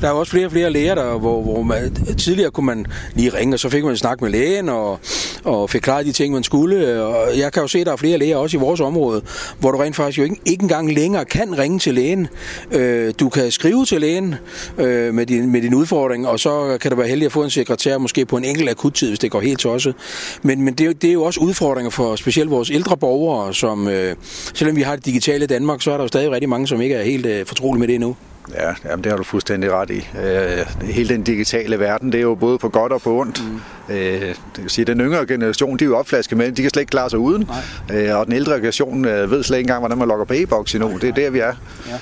[0.00, 2.86] Der er jo også flere og flere læger, der, hvor, hvor man, tidligere kunne man
[3.14, 4.98] lige ringe, og så fik man en snak med lægen, og,
[5.44, 7.02] og fik klaret de ting, man skulle.
[7.02, 9.22] Og jeg kan jo se, at der er flere læger også i vores område,
[9.58, 12.28] hvor du rent faktisk jo ikke, ikke engang længere kan ringe til lægen.
[12.72, 14.34] Øh, du kan skrive til lægen
[14.78, 17.50] øh, med, din, med din udfordring, og så kan du være heldig at få en
[17.50, 19.94] sekretær, måske på en enkelt akuttid, hvis det går helt tosset.
[20.42, 24.16] Men, men det, det er jo også udfordringer for specielt vores ældre borgere, som øh,
[24.54, 26.94] selvom vi har det digitale Danmark, så er der jo stadig rigtig mange, som ikke
[26.94, 28.16] er helt øh, fortrolige med det endnu.
[28.54, 30.08] Ja, jamen det har du fuldstændig ret i.
[30.22, 33.42] Øh, hele den digitale verden, det er jo både på godt og på ondt.
[33.88, 33.94] Mm.
[33.94, 36.80] Øh, det kan sige, den yngre generation, de er jo opflasket med, de kan slet
[36.80, 37.50] ikke klare sig uden.
[37.92, 40.74] Øh, og den ældre generation øh, ved slet ikke engang, hvordan man logger på e-boks
[40.74, 40.88] endnu.
[40.88, 41.54] Nej, det er der, vi er.
[41.88, 41.98] Ja,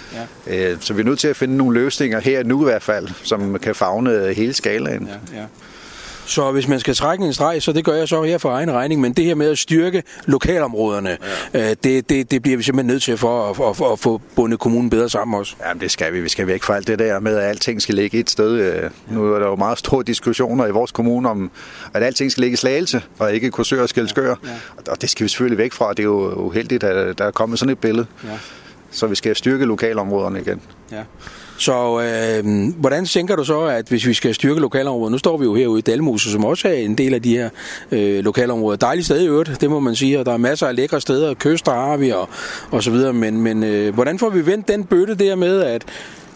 [0.47, 0.71] ja.
[0.73, 3.09] Øh, så vi er nødt til at finde nogle løsninger her nu i hvert fald,
[3.23, 5.09] som kan fagne hele skalaen.
[5.33, 5.45] Ja, ja.
[6.27, 8.73] Så hvis man skal trække en streg, så det gør jeg så her for egen
[8.73, 11.17] regning, men det her med at styrke lokalområderne,
[11.55, 11.71] ja.
[11.71, 14.59] øh, det, det, det bliver vi simpelthen nødt til for at, at, at få bundet
[14.61, 15.55] kommunen bedre sammen også.
[15.67, 16.21] Jamen det skal vi.
[16.21, 18.53] Vi skal væk fra alt det der med, at alting skal ligge et sted.
[18.53, 21.51] Øh, nu er der jo meget store diskussioner i vores kommune om,
[21.95, 24.35] at alting skal ligge i Slagelse, og ikke Korsør og Skelskør.
[24.45, 24.51] Ja.
[24.51, 24.93] Ja.
[24.93, 25.91] Og det skal vi selvfølgelig væk fra.
[25.91, 28.07] Det er jo uheldigt, at der er kommet sådan et billede.
[28.25, 28.29] Ja.
[28.91, 30.61] Så vi skal styrke lokalområderne igen.
[30.93, 31.03] Ja.
[31.59, 35.45] Så øh, hvordan tænker du så, at hvis vi skal styrke lokalområdet, nu står vi
[35.45, 37.49] jo herude i Dalmose, som også er en del af de her
[37.93, 38.77] øh, lokalområder.
[38.77, 41.35] Dejligt sted i øvrigt, det må man sige, og der er masser af lækre steder,
[41.35, 42.29] kyster har vi og,
[42.71, 45.85] og så videre, men, men øh, hvordan får vi vendt den bøtte der med, at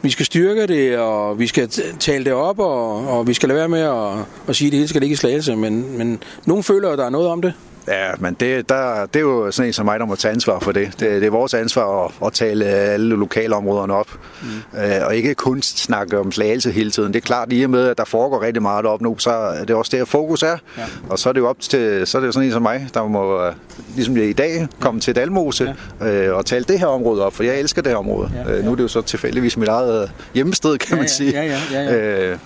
[0.02, 1.68] vi skal styrke det, og vi skal
[2.00, 4.78] tale det op, og, og vi skal lade være med at, at sige, at det
[4.78, 7.52] hele skal ligge i slagelse, men, men nogen føler, at der er noget om det.
[7.90, 10.58] Ja, men det, der, det er jo sådan en som mig, der må tage ansvar
[10.58, 10.86] for det.
[11.00, 14.08] Det, det er vores ansvar at, at tale alle lokalområderne op,
[14.42, 14.78] mm.
[14.80, 17.12] øh, og ikke kun snakke om slagelse hele tiden.
[17.12, 19.64] Det er klart, i og med, at der foregår rigtig meget op nu, så er
[19.64, 20.56] det også der, fokus er.
[20.78, 20.82] Ja.
[21.08, 22.88] Og så er det jo op til, så er det jo sådan en som mig,
[22.94, 23.52] der må, øh,
[23.94, 26.06] ligesom jeg i dag, komme til Dalmose ja.
[26.06, 28.30] øh, og tale det her område op, for jeg elsker det her område.
[28.34, 28.58] Ja, ja.
[28.58, 31.32] Øh, nu er det jo så tilfældigvis mit eget hjemmested, kan ja, man sige.
[31.32, 32.30] Ja, ja, ja, ja.
[32.30, 32.38] Øh,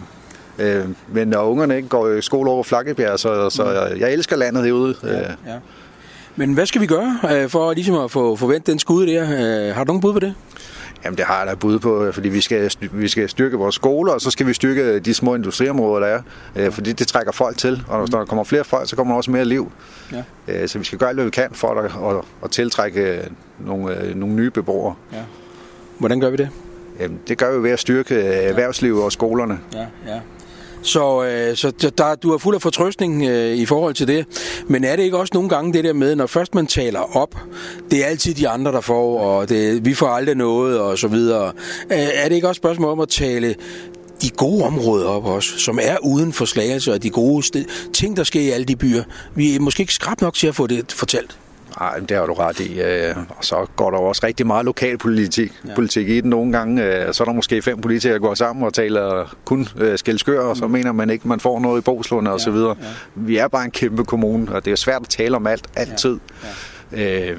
[0.59, 4.01] Øh, men når ungerne ikke går i skole over Flakkebjerg, så, så mm.
[4.01, 4.95] jeg elsker landet herude.
[5.03, 5.59] Ja, ja.
[6.37, 9.23] Men hvad skal vi gøre øh, for ligesom at få forventet den skud der?
[9.23, 10.35] Øh, har du nogen bud på det?
[11.05, 14.13] Jamen det har jeg da bud på, fordi vi skal, vi skal styrke vores skoler,
[14.13, 16.21] og så skal vi styrke de små industriområder, der er.
[16.57, 19.17] Øh, fordi det trækker folk til, og når der kommer flere folk, så kommer der
[19.17, 19.73] også mere liv.
[20.49, 20.67] Ja.
[20.67, 23.29] Så vi skal gøre alt, hvad vi kan for at, at, at tiltrække
[23.67, 24.95] nogle, nogle nye beboere.
[25.13, 25.19] Ja.
[25.99, 26.49] Hvordan gør vi det?
[27.01, 29.59] Jamen, det gør vi ved at styrke erhvervslivet og skolerne.
[29.73, 30.21] Ja, ja.
[30.85, 34.27] Så, øh, så der, du er fuld af fortrøstning øh, i forhold til det.
[34.67, 37.37] Men er det ikke også nogle gange det der med, når først man taler op,
[37.91, 41.09] det er altid de andre, der får, og det, vi får aldrig noget, og så
[41.09, 41.53] videre.
[41.91, 43.55] Er det ikke også spørgsmål om at tale
[44.23, 48.25] de gode områder op også, som er uden for slagelse, og de gode ting, der
[48.25, 49.03] sker i alle de byer.
[49.35, 51.37] Vi er måske ikke skrab nok til at få det fortalt.
[51.81, 52.81] Nej, det har du ret i.
[52.81, 55.75] Øh, og så går der også rigtig meget lokalpolitik ja.
[55.75, 56.85] politik i den nogle gange.
[56.85, 60.41] Øh, så er der måske fem politikere, der går sammen og taler kun øh, skældskør,
[60.41, 60.73] og så mm.
[60.73, 62.77] mener man ikke, man får noget i Boslund og ja, så videre.
[62.81, 62.87] Ja.
[63.15, 66.19] Vi er bare en kæmpe kommune, og det er svært at tale om alt, altid.
[66.43, 66.49] Ja.
[66.93, 67.31] Ja.
[67.31, 67.39] Øh,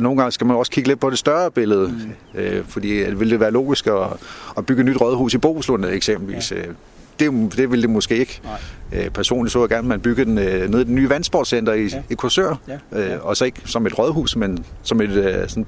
[0.00, 1.88] nogle gange skal man også kigge lidt på det større billede,
[2.34, 2.40] mm.
[2.40, 4.06] øh, fordi vil det være logisk at,
[4.56, 6.52] at bygge et nyt rådhus i Boslund eksempelvis.
[6.52, 6.56] Ja
[7.20, 8.40] det, det ville det måske ikke.
[8.44, 9.04] Nej.
[9.04, 11.72] Øh, personligt så jeg gerne, at man byggede den øh, nede i det nye vandsportcenter
[11.72, 12.02] i, ja.
[12.10, 12.54] i Korsør.
[12.68, 12.78] Ja.
[12.92, 13.14] Ja.
[13.14, 15.66] Øh, og så ikke som et rådhus, men som et, øh, sådan,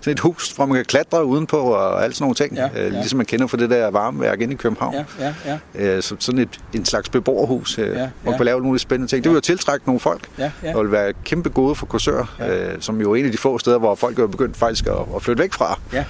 [0.00, 2.54] sådan et hus, hvor man kan klatre udenpå og alt sådan nogle ting.
[2.54, 2.86] Ja.
[2.86, 4.94] Øh, ligesom man kender fra det der varmeværk inde i København.
[4.94, 5.34] Ja.
[5.46, 5.58] Ja.
[5.74, 5.96] Ja.
[5.96, 7.92] Øh, så, sådan et, en slags beboerhus, øh, ja.
[8.00, 8.08] Ja.
[8.22, 9.24] hvor man kan lave nogle spændende ting.
[9.24, 10.50] Det vil jo tiltrække nogle folk, ja.
[10.62, 10.76] Ja.
[10.76, 12.72] og vil være kæmpe gode for Korsør, ja.
[12.72, 14.94] øh, som jo er en af de få steder, hvor folk er begyndt faktisk at,
[15.16, 15.78] at flytte væk fra.
[15.92, 16.04] Ja.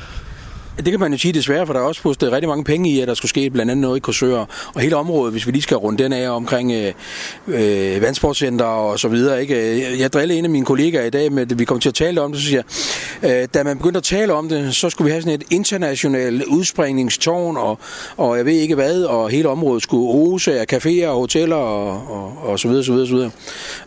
[0.77, 3.01] Det kan man jo sige desværre, for der er også pustet rigtig mange penge i,
[3.01, 4.45] at der skulle ske blandt andet noget i Korsør.
[4.75, 6.93] Og hele området, hvis vi lige skal runde den af omkring øh,
[7.49, 9.41] øh, vandsportcenter og så videre.
[9.41, 10.01] Ikke?
[10.01, 12.21] Jeg drillede en af mine kollegaer i dag med, at vi kom til at tale
[12.21, 12.63] om det, så siger
[13.23, 16.45] øh, da man begyndte at tale om det, så skulle vi have sådan et internationalt
[16.45, 17.79] udspringningstårn, og,
[18.17, 22.03] og jeg ved ikke hvad, og hele området skulle ose af caféer og hoteller og,
[22.09, 23.31] og, og så videre, så videre, så videre.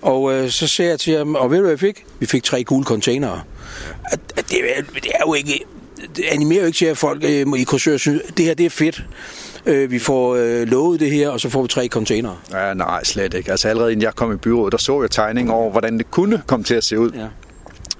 [0.02, 2.06] Og øh, så ser jeg til ham, og ved du hvad jeg fik?
[2.19, 3.41] Vi fik tre gule containere.
[4.12, 4.48] At, det,
[4.93, 5.65] det er jo ikke
[6.16, 8.66] det animerer jo ikke til, at folk øh, i Korsør synes, at det her det
[8.66, 9.04] er fedt.
[9.66, 12.38] Øh, vi får øh, lovet det her, og så får vi tre containere.
[12.51, 13.51] Ja, nej, slet ikke.
[13.51, 16.41] Altså allerede inden jeg kom i byrådet, der så jeg tegning over, hvordan det kunne
[16.47, 17.12] komme til at se ud.
[17.12, 17.28] Ja.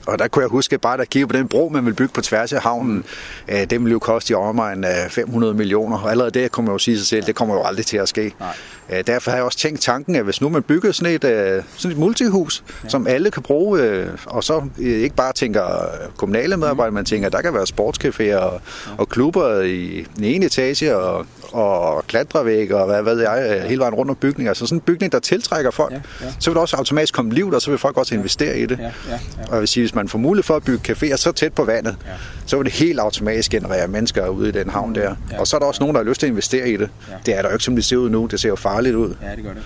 [0.06, 2.22] Og der kunne jeg huske, bare der kiggede på den bro, man vil bygge på
[2.22, 3.04] tværs af havnen,
[3.48, 5.98] øh, det ville jo koste i omegn af 500 millioner.
[5.98, 8.34] Og allerede det kommer jo sige sig selv, det kommer jo aldrig til at ske.
[8.40, 8.50] Nej.
[8.90, 11.64] Øh, derfor har jeg også tænkt tanken, at hvis nu man bygger sådan et, øh,
[11.78, 12.90] sådan et multihus, ja.
[12.90, 15.86] som alle kan bruge, øh, og så ikke bare tænker
[16.18, 16.96] kommunale medarbejdere, mm.
[16.96, 18.92] man tænker, der kan være sportscaféer og, ja.
[18.98, 23.94] og klubber i den ene etage, og, og klatrevæg, og hvad ved jeg, hele vejen
[23.94, 24.54] rundt om bygninger.
[24.54, 26.00] Så altså sådan en bygning, der tiltrækker folk, ja.
[26.22, 26.34] Ja.
[26.40, 28.80] så vil der også automatisk komme liv der, så vil folk også investere i det.
[28.80, 28.84] Ja.
[28.84, 28.92] Ja.
[29.10, 29.20] Ja.
[29.48, 31.64] Og jeg vil sige, hvis man får mulighed for at bygge caféer så tæt på
[31.64, 32.12] vandet, ja.
[32.46, 35.16] så vil det helt automatisk generere mennesker ude i den havn der.
[35.32, 35.40] Ja.
[35.40, 36.90] Og så er der også nogen, der har lyst til at investere i det.
[37.10, 37.16] Ja.
[37.26, 38.26] Det er der jo ikke, som det ser ud nu.
[38.32, 39.16] Det ser jo farligt ud.
[39.22, 39.64] Ja, det gør det.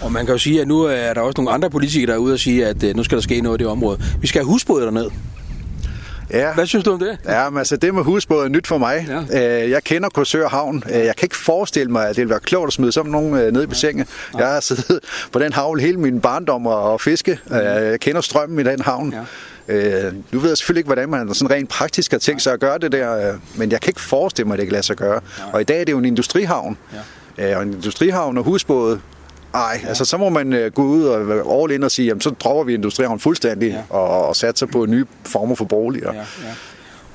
[0.00, 2.18] Og man kan jo sige, at nu er der også nogle andre politikere, der er
[2.18, 3.98] ude og sige, at øh, nu skal der ske noget i det område.
[4.20, 5.10] Vi skal have husbåde derned.
[6.30, 6.54] Ja.
[6.54, 7.18] Hvad synes du om det?
[7.24, 9.06] Ja, men altså det med husbåd er nyt for mig.
[9.32, 9.62] Ja.
[9.62, 10.82] Øh, jeg kender Korsør Havn.
[10.90, 13.52] Øh, jeg kan ikke forestille mig, at det vil være klogt at smide sådan nogen
[13.52, 14.08] ned i bassinet.
[14.34, 14.38] Ja.
[14.38, 15.00] Jeg har siddet
[15.32, 17.38] på den havn hele min barndom og fiske.
[17.50, 19.14] Jeg kender strømmen i den havn.
[19.68, 19.74] Ja.
[19.74, 22.60] Øh, nu ved jeg selvfølgelig ikke, hvordan man sådan rent praktisk har tænkt sig at
[22.60, 25.20] gøre det der, men jeg kan ikke forestille mig, at det kan lade sig gøre.
[25.52, 26.78] Og i dag er det jo en industrihavn.
[26.94, 26.98] Ja.
[27.38, 29.00] Og en industrihavn og husbåde,
[29.52, 29.88] Nej, ja.
[29.88, 32.64] altså så må man uh, gå ud og all in og sige, jamen så dropper
[32.64, 33.96] vi industrihavn fuldstændig ja.
[33.96, 36.12] og, og satser på nye former for boliger.
[36.12, 36.24] Ja, ja.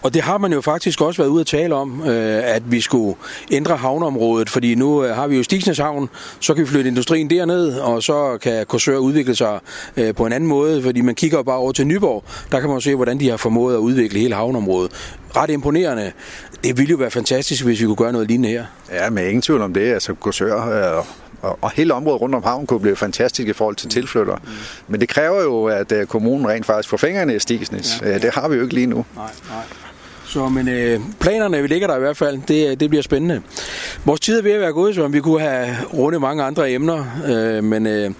[0.03, 2.81] Og det har man jo faktisk også været ude at tale om, øh, at vi
[2.81, 3.15] skulle
[3.51, 7.29] ændre havneområdet, fordi nu øh, har vi jo Stigsnes Havn, så kan vi flytte industrien
[7.29, 9.59] derned, og så kan Korsør udvikle sig
[9.97, 12.69] øh, på en anden måde, fordi man kigger jo bare over til Nyborg, der kan
[12.69, 14.91] man se, hvordan de har formået at udvikle hele havneområdet.
[15.35, 16.11] Ret imponerende.
[16.63, 18.65] Det ville jo være fantastisk, hvis vi kunne gøre noget lignende her.
[18.91, 19.93] Ja, men ingen tvivl om det.
[19.93, 21.05] Altså Korsør øh,
[21.41, 24.35] og, og hele området rundt om havnen kunne blive fantastisk i forhold til tilflytter.
[24.35, 24.49] Mm.
[24.87, 27.99] Men det kræver jo, at kommunen rent faktisk får fingrene i Stigsnes.
[28.01, 28.17] Ja, ja.
[28.17, 29.05] Det har vi jo ikke lige nu.
[29.15, 29.63] Nej, nej.
[30.25, 33.41] Så men øh, planerne, vi ligger der i hvert fald, det, det bliver spændende.
[34.05, 37.05] Vores tid er ved at være gået, så vi kunne have rundet mange andre emner,
[37.27, 38.11] øh, men øh,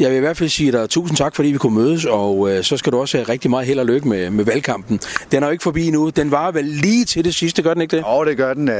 [0.00, 2.64] jeg vil i hvert fald sige dig tusind tak, fordi vi kunne mødes, og øh,
[2.64, 5.00] så skal du også have rigtig meget held og lykke med, med valgkampen.
[5.32, 6.08] Den er jo ikke forbi nu.
[6.08, 8.04] Den var vel lige til det sidste, gør den ikke det?
[8.06, 8.68] Jo, det gør den.
[8.68, 8.76] Øh,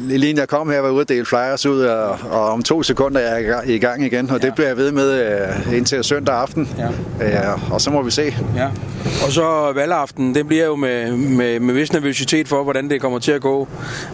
[0.00, 3.20] lige jeg kom her, var ude og dele flyers ud, og, og om to sekunder
[3.20, 4.46] er jeg i gang igen, og ja.
[4.46, 5.32] det bliver jeg ved med
[5.68, 6.68] øh, indtil søndag aften.
[6.78, 7.50] Ja.
[7.52, 8.34] Øh, og så må vi se.
[8.56, 8.68] Ja.
[9.26, 13.18] Og så valgaften, den bliver jo med, med, med vis nervøsitet for, hvordan det kommer
[13.18, 13.68] til at gå.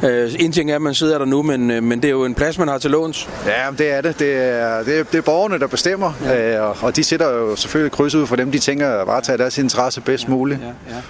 [0.04, 2.24] Øh, en ting er, at man sidder der nu, men, øh, men det er jo
[2.24, 3.28] en plads, man har til låns.
[3.46, 4.18] Ja, det er det.
[4.18, 6.66] Det er, det er, det er borgerne, der bestemmer, ja.
[6.68, 9.58] øh, og de sætter jo selvfølgelig kryds ud for dem, de tænker at varetage deres
[9.58, 10.60] interesse bedst ja, muligt.
[10.60, 11.02] Ja, ja.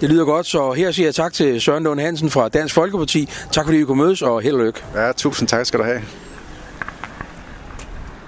[0.00, 3.28] Det lyder godt, så her siger jeg tak til Søren Lund Hansen fra Dansk Folkeparti.
[3.52, 4.82] Tak fordi vi kunne mødes, og held og lykke.
[4.94, 6.02] Ja, tusind tak skal du have.